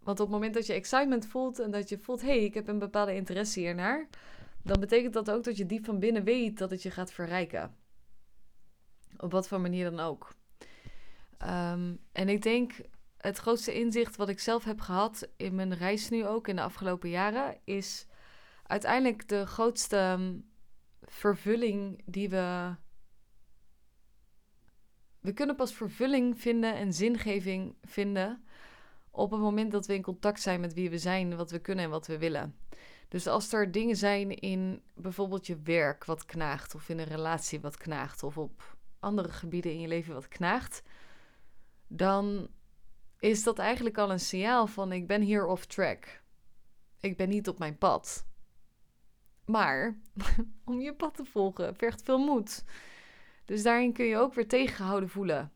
[0.00, 2.54] want op het moment dat je excitement voelt en dat je voelt, hé, hey, ik
[2.54, 4.08] heb een bepaalde interesse hiernaar,
[4.62, 7.76] dan betekent dat ook dat je diep van binnen weet dat het je gaat verrijken.
[9.16, 10.34] Op wat voor manier dan ook.
[11.42, 12.72] Um, en ik denk
[13.16, 16.62] het grootste inzicht wat ik zelf heb gehad in mijn reis nu ook in de
[16.62, 18.06] afgelopen jaren is
[18.66, 20.38] uiteindelijk de grootste ehm,
[21.02, 22.74] vervulling die we.
[25.20, 28.44] We kunnen pas vervulling vinden en zingeving vinden
[29.10, 31.84] op het moment dat we in contact zijn met wie we zijn, wat we kunnen
[31.84, 32.56] en wat we willen.
[33.08, 37.60] Dus als er dingen zijn in bijvoorbeeld je werk wat knaagt, of in een relatie
[37.60, 40.82] wat knaagt, of op andere gebieden in je leven wat knaagt,
[41.86, 42.48] dan
[43.18, 46.22] is dat eigenlijk al een signaal van ik ben hier off track.
[47.00, 48.26] Ik ben niet op mijn pad.
[49.44, 49.98] Maar
[50.64, 52.64] om je pad te volgen vergt veel moed.
[53.50, 55.52] Dus daarin kun je ook weer tegengehouden voelen.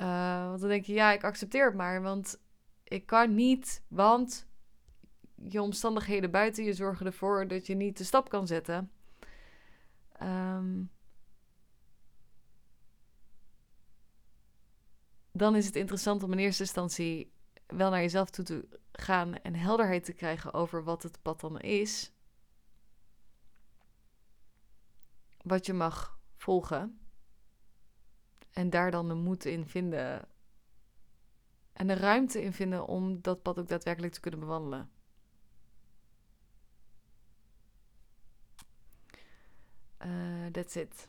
[0.00, 2.02] Uh, want dan denk je, ja, ik accepteer het maar.
[2.02, 2.40] Want
[2.84, 4.46] ik kan niet, want
[5.34, 8.90] je omstandigheden buiten je zorgen ervoor dat je niet de stap kan zetten.
[10.22, 10.90] Um,
[15.32, 17.32] dan is het interessant om in eerste instantie
[17.66, 21.60] wel naar jezelf toe te gaan en helderheid te krijgen over wat het pad dan
[21.60, 22.12] is.
[25.42, 26.15] Wat je mag
[26.46, 26.98] volgen.
[28.52, 30.28] En daar dan de moed in vinden
[31.72, 34.90] en de ruimte in vinden om dat pad ook daadwerkelijk te kunnen bewandelen.
[40.04, 41.08] Uh, that's it.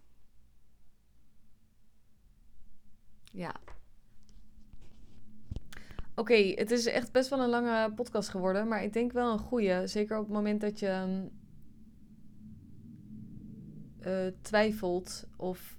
[3.31, 3.55] Ja.
[6.15, 9.39] Oké, het is echt best wel een lange podcast geworden, maar ik denk wel een
[9.39, 9.87] goede.
[9.87, 11.27] Zeker op het moment dat je
[14.07, 15.77] uh, twijfelt of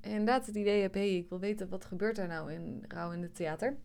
[0.00, 3.22] inderdaad het idee heb, hé, ik wil weten wat gebeurt er nou in Rouw in
[3.22, 3.76] het theater.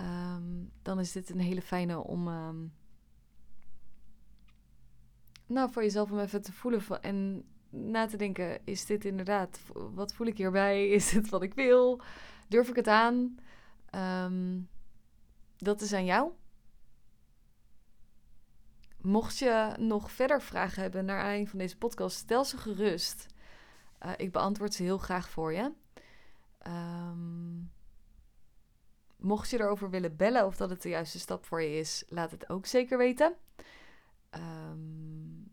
[0.00, 2.72] Um, dan is dit een hele fijne om um,
[5.46, 9.60] nou, voor jezelf om even te voelen en na te denken, is dit inderdaad,
[9.94, 10.88] wat voel ik hierbij?
[10.96, 12.00] Is dit wat ik wil?
[12.48, 13.38] Durf ik het aan?
[13.94, 14.68] Um,
[15.56, 16.30] dat is aan jou.
[19.06, 23.26] Mocht je nog verder vragen hebben naar aanleiding van deze podcast, stel ze gerust.
[24.04, 25.72] Uh, ik beantwoord ze heel graag voor je.
[26.66, 27.70] Um,
[29.16, 32.30] mocht je erover willen bellen of dat het de juiste stap voor je is, laat
[32.30, 33.34] het ook zeker weten.
[34.30, 35.52] Um,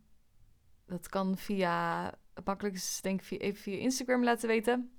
[0.86, 2.14] dat kan via,
[2.62, 4.92] is denk ik via, even via Instagram laten weten.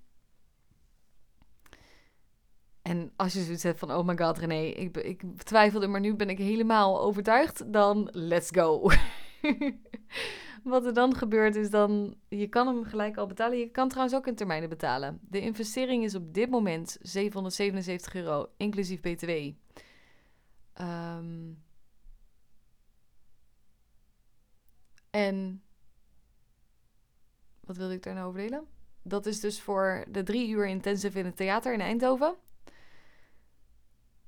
[2.84, 6.14] En als je zoiets hebt van, oh my god René, ik, ik twijfelde, maar nu
[6.14, 8.90] ben ik helemaal overtuigd, dan let's go.
[10.62, 13.58] Wat er dan gebeurt is dan, je kan hem gelijk al betalen.
[13.58, 15.18] Je kan trouwens ook in termijnen betalen.
[15.28, 19.30] De investering is op dit moment 777 euro, inclusief btw.
[20.72, 21.52] Ehm,
[25.10, 25.62] en
[27.60, 28.66] wat wilde ik daar nou over delen?
[29.02, 32.36] Dat is dus voor de drie uur intensive in het theater in Eindhoven.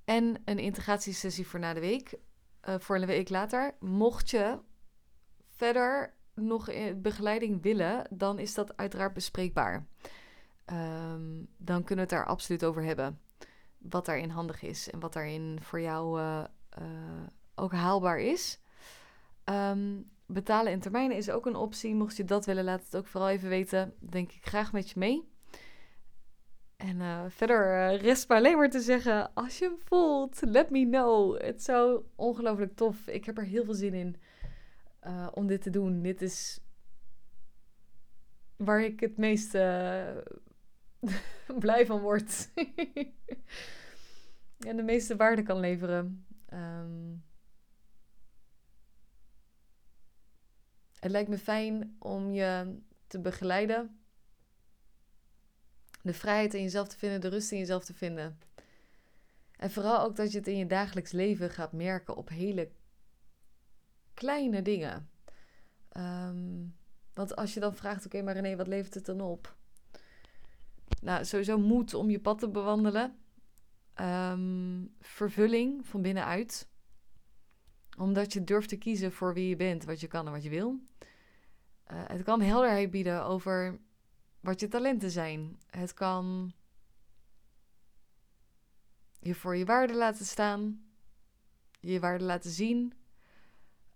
[0.06, 2.14] En een integratiesessie voor na de week.
[2.68, 3.74] Uh, voor een week later.
[3.80, 4.58] Mocht je
[5.50, 9.86] verder nog begeleiding willen, dan is dat uiteraard bespreekbaar.
[10.72, 13.20] Um, dan kunnen we het daar absoluut over hebben.
[13.78, 16.44] Wat daarin handig is en wat daarin voor jou uh,
[17.54, 18.60] ook haalbaar is.
[19.44, 21.94] Um, betalen in termijnen is ook een optie.
[21.94, 23.94] Mocht je dat willen, laat het ook vooral even weten.
[23.98, 25.28] Denk ik graag met je mee.
[26.76, 30.86] En uh, verder rest maar alleen maar te zeggen: als je hem voelt, let me
[30.86, 31.40] know.
[31.40, 33.06] Het zou ongelooflijk tof.
[33.06, 34.16] Ik heb er heel veel zin in.
[35.02, 36.02] Uh, om dit te doen.
[36.02, 36.60] Dit is
[38.56, 39.50] waar ik het meest
[41.64, 42.50] blij van word.
[44.68, 46.26] en de meeste waarde kan leveren.
[46.46, 47.14] Ehm,
[51.00, 54.00] het lijkt me fijn om je te begeleiden.
[56.06, 58.38] De vrijheid in jezelf te vinden, de rust in jezelf te vinden.
[59.56, 62.70] En vooral ook dat je het in je dagelijks leven gaat merken op hele
[64.14, 65.10] kleine dingen.
[65.88, 66.64] Ehm,
[67.14, 69.56] want als je dan vraagt, oké, maar René, wat levert het dan op?
[71.02, 73.16] Nou, sowieso moed om je pad te bewandelen.
[73.94, 76.68] Ehm, vervulling van binnenuit.
[77.98, 80.50] Omdat je durft te kiezen voor wie je bent, wat je kan en wat je
[80.50, 80.80] wil.
[81.92, 83.78] Uh, het kan helderheid bieden over
[84.46, 85.58] wat je talenten zijn.
[85.70, 86.52] Het kan
[89.20, 90.84] je voor je waarde laten staan,
[91.80, 92.92] je waarde laten zien.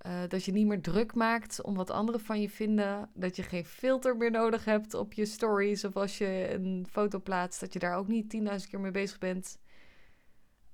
[0.06, 3.10] Uh, dat je niet meer druk maakt om wat anderen van je vinden.
[3.14, 5.84] Dat je geen filter meer nodig hebt op je stories.
[5.84, 9.18] Of als je een foto plaatst, dat je daar ook niet 10.000 keer mee bezig
[9.18, 9.58] bent.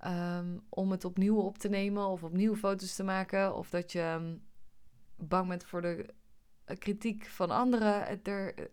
[0.06, 3.54] Um, om het opnieuw op te nemen of opnieuw foto's te maken.
[3.54, 4.42] Of dat je um,
[5.16, 6.06] bang bent voor de
[6.66, 8.24] uh, kritiek van anderen.
[8.24, 8.64] Er, uh,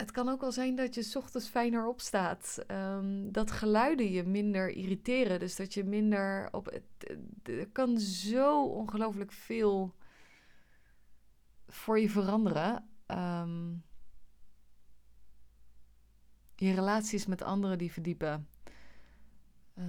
[0.00, 2.64] het kan ook wel zijn dat je ochtends fijner opstaat.
[2.66, 5.38] Um, dat geluiden je minder irriteren.
[5.38, 6.80] Dus dat je minder op.
[7.42, 9.94] Er kan zo ongelooflijk veel
[11.68, 12.88] voor je veranderen.
[13.06, 13.84] Um,
[16.54, 18.48] je relaties met anderen die verdiepen.
[19.74, 19.84] Uh,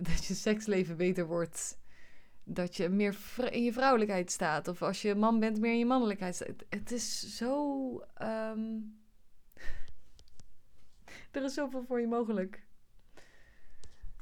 [0.10, 1.78] dat je seksleven beter wordt.
[2.44, 3.16] Dat je meer
[3.50, 4.68] in je vrouwelijkheid staat.
[4.68, 6.48] Of als je man bent, meer in je mannelijkheid staat.
[6.48, 7.88] Het, het is zo.
[8.22, 8.99] Um,
[11.30, 12.66] er is zoveel voor je mogelijk.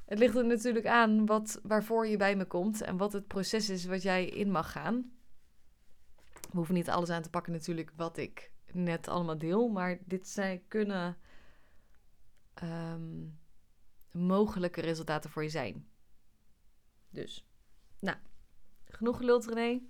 [0.05, 3.71] Het ligt er natuurlijk aan wat, waarvoor je bij me komt en wat het proces
[3.71, 5.13] is wat jij in mag gaan.
[6.33, 10.29] We hoeven niet alles aan te pakken natuurlijk wat ik net allemaal deel, maar dit
[10.29, 11.17] zijn, kunnen
[12.63, 13.39] um,
[14.13, 15.89] mogelijke resultaten voor je zijn.
[17.11, 17.47] Dus,
[18.01, 18.17] nou,
[18.85, 19.81] genoeg geluld René.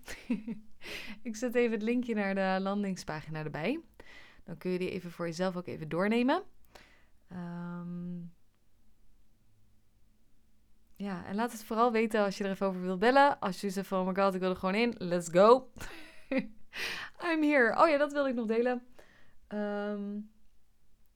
[1.29, 3.81] ik zet even het linkje naar de landingspagina erbij.
[4.45, 6.43] Dan kun je die even voor jezelf ook even doornemen.
[7.33, 8.33] Um,
[10.97, 13.41] ja, en laat het vooral weten als je er even over wilt bellen.
[13.41, 14.95] Als je zegt van, oh my god, ik wil er gewoon in.
[14.99, 15.71] Let's go.
[17.31, 17.83] I'm here.
[17.83, 18.83] Oh ja, dat wilde ik nog delen.
[19.49, 20.31] Um,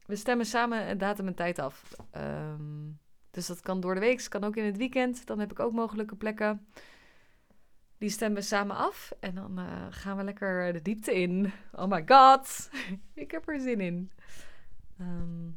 [0.06, 1.96] we stemmen samen een datum en tijd af.
[2.16, 3.00] Um,
[3.30, 5.26] dus dat kan door de week, kan ook in het weekend.
[5.26, 6.66] Dan heb ik ook mogelijke plekken.
[7.98, 9.12] Die stemmen we samen af.
[9.20, 11.52] En dan uh, gaan we lekker de diepte in.
[11.72, 12.70] Oh my god.
[13.14, 14.10] ik heb er zin in.
[15.00, 15.56] Um,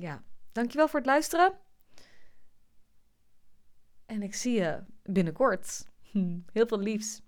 [0.00, 0.22] ja,
[0.52, 1.58] dankjewel voor het luisteren.
[4.06, 5.86] En ik zie je binnenkort.
[6.52, 7.22] Heel veel liefs.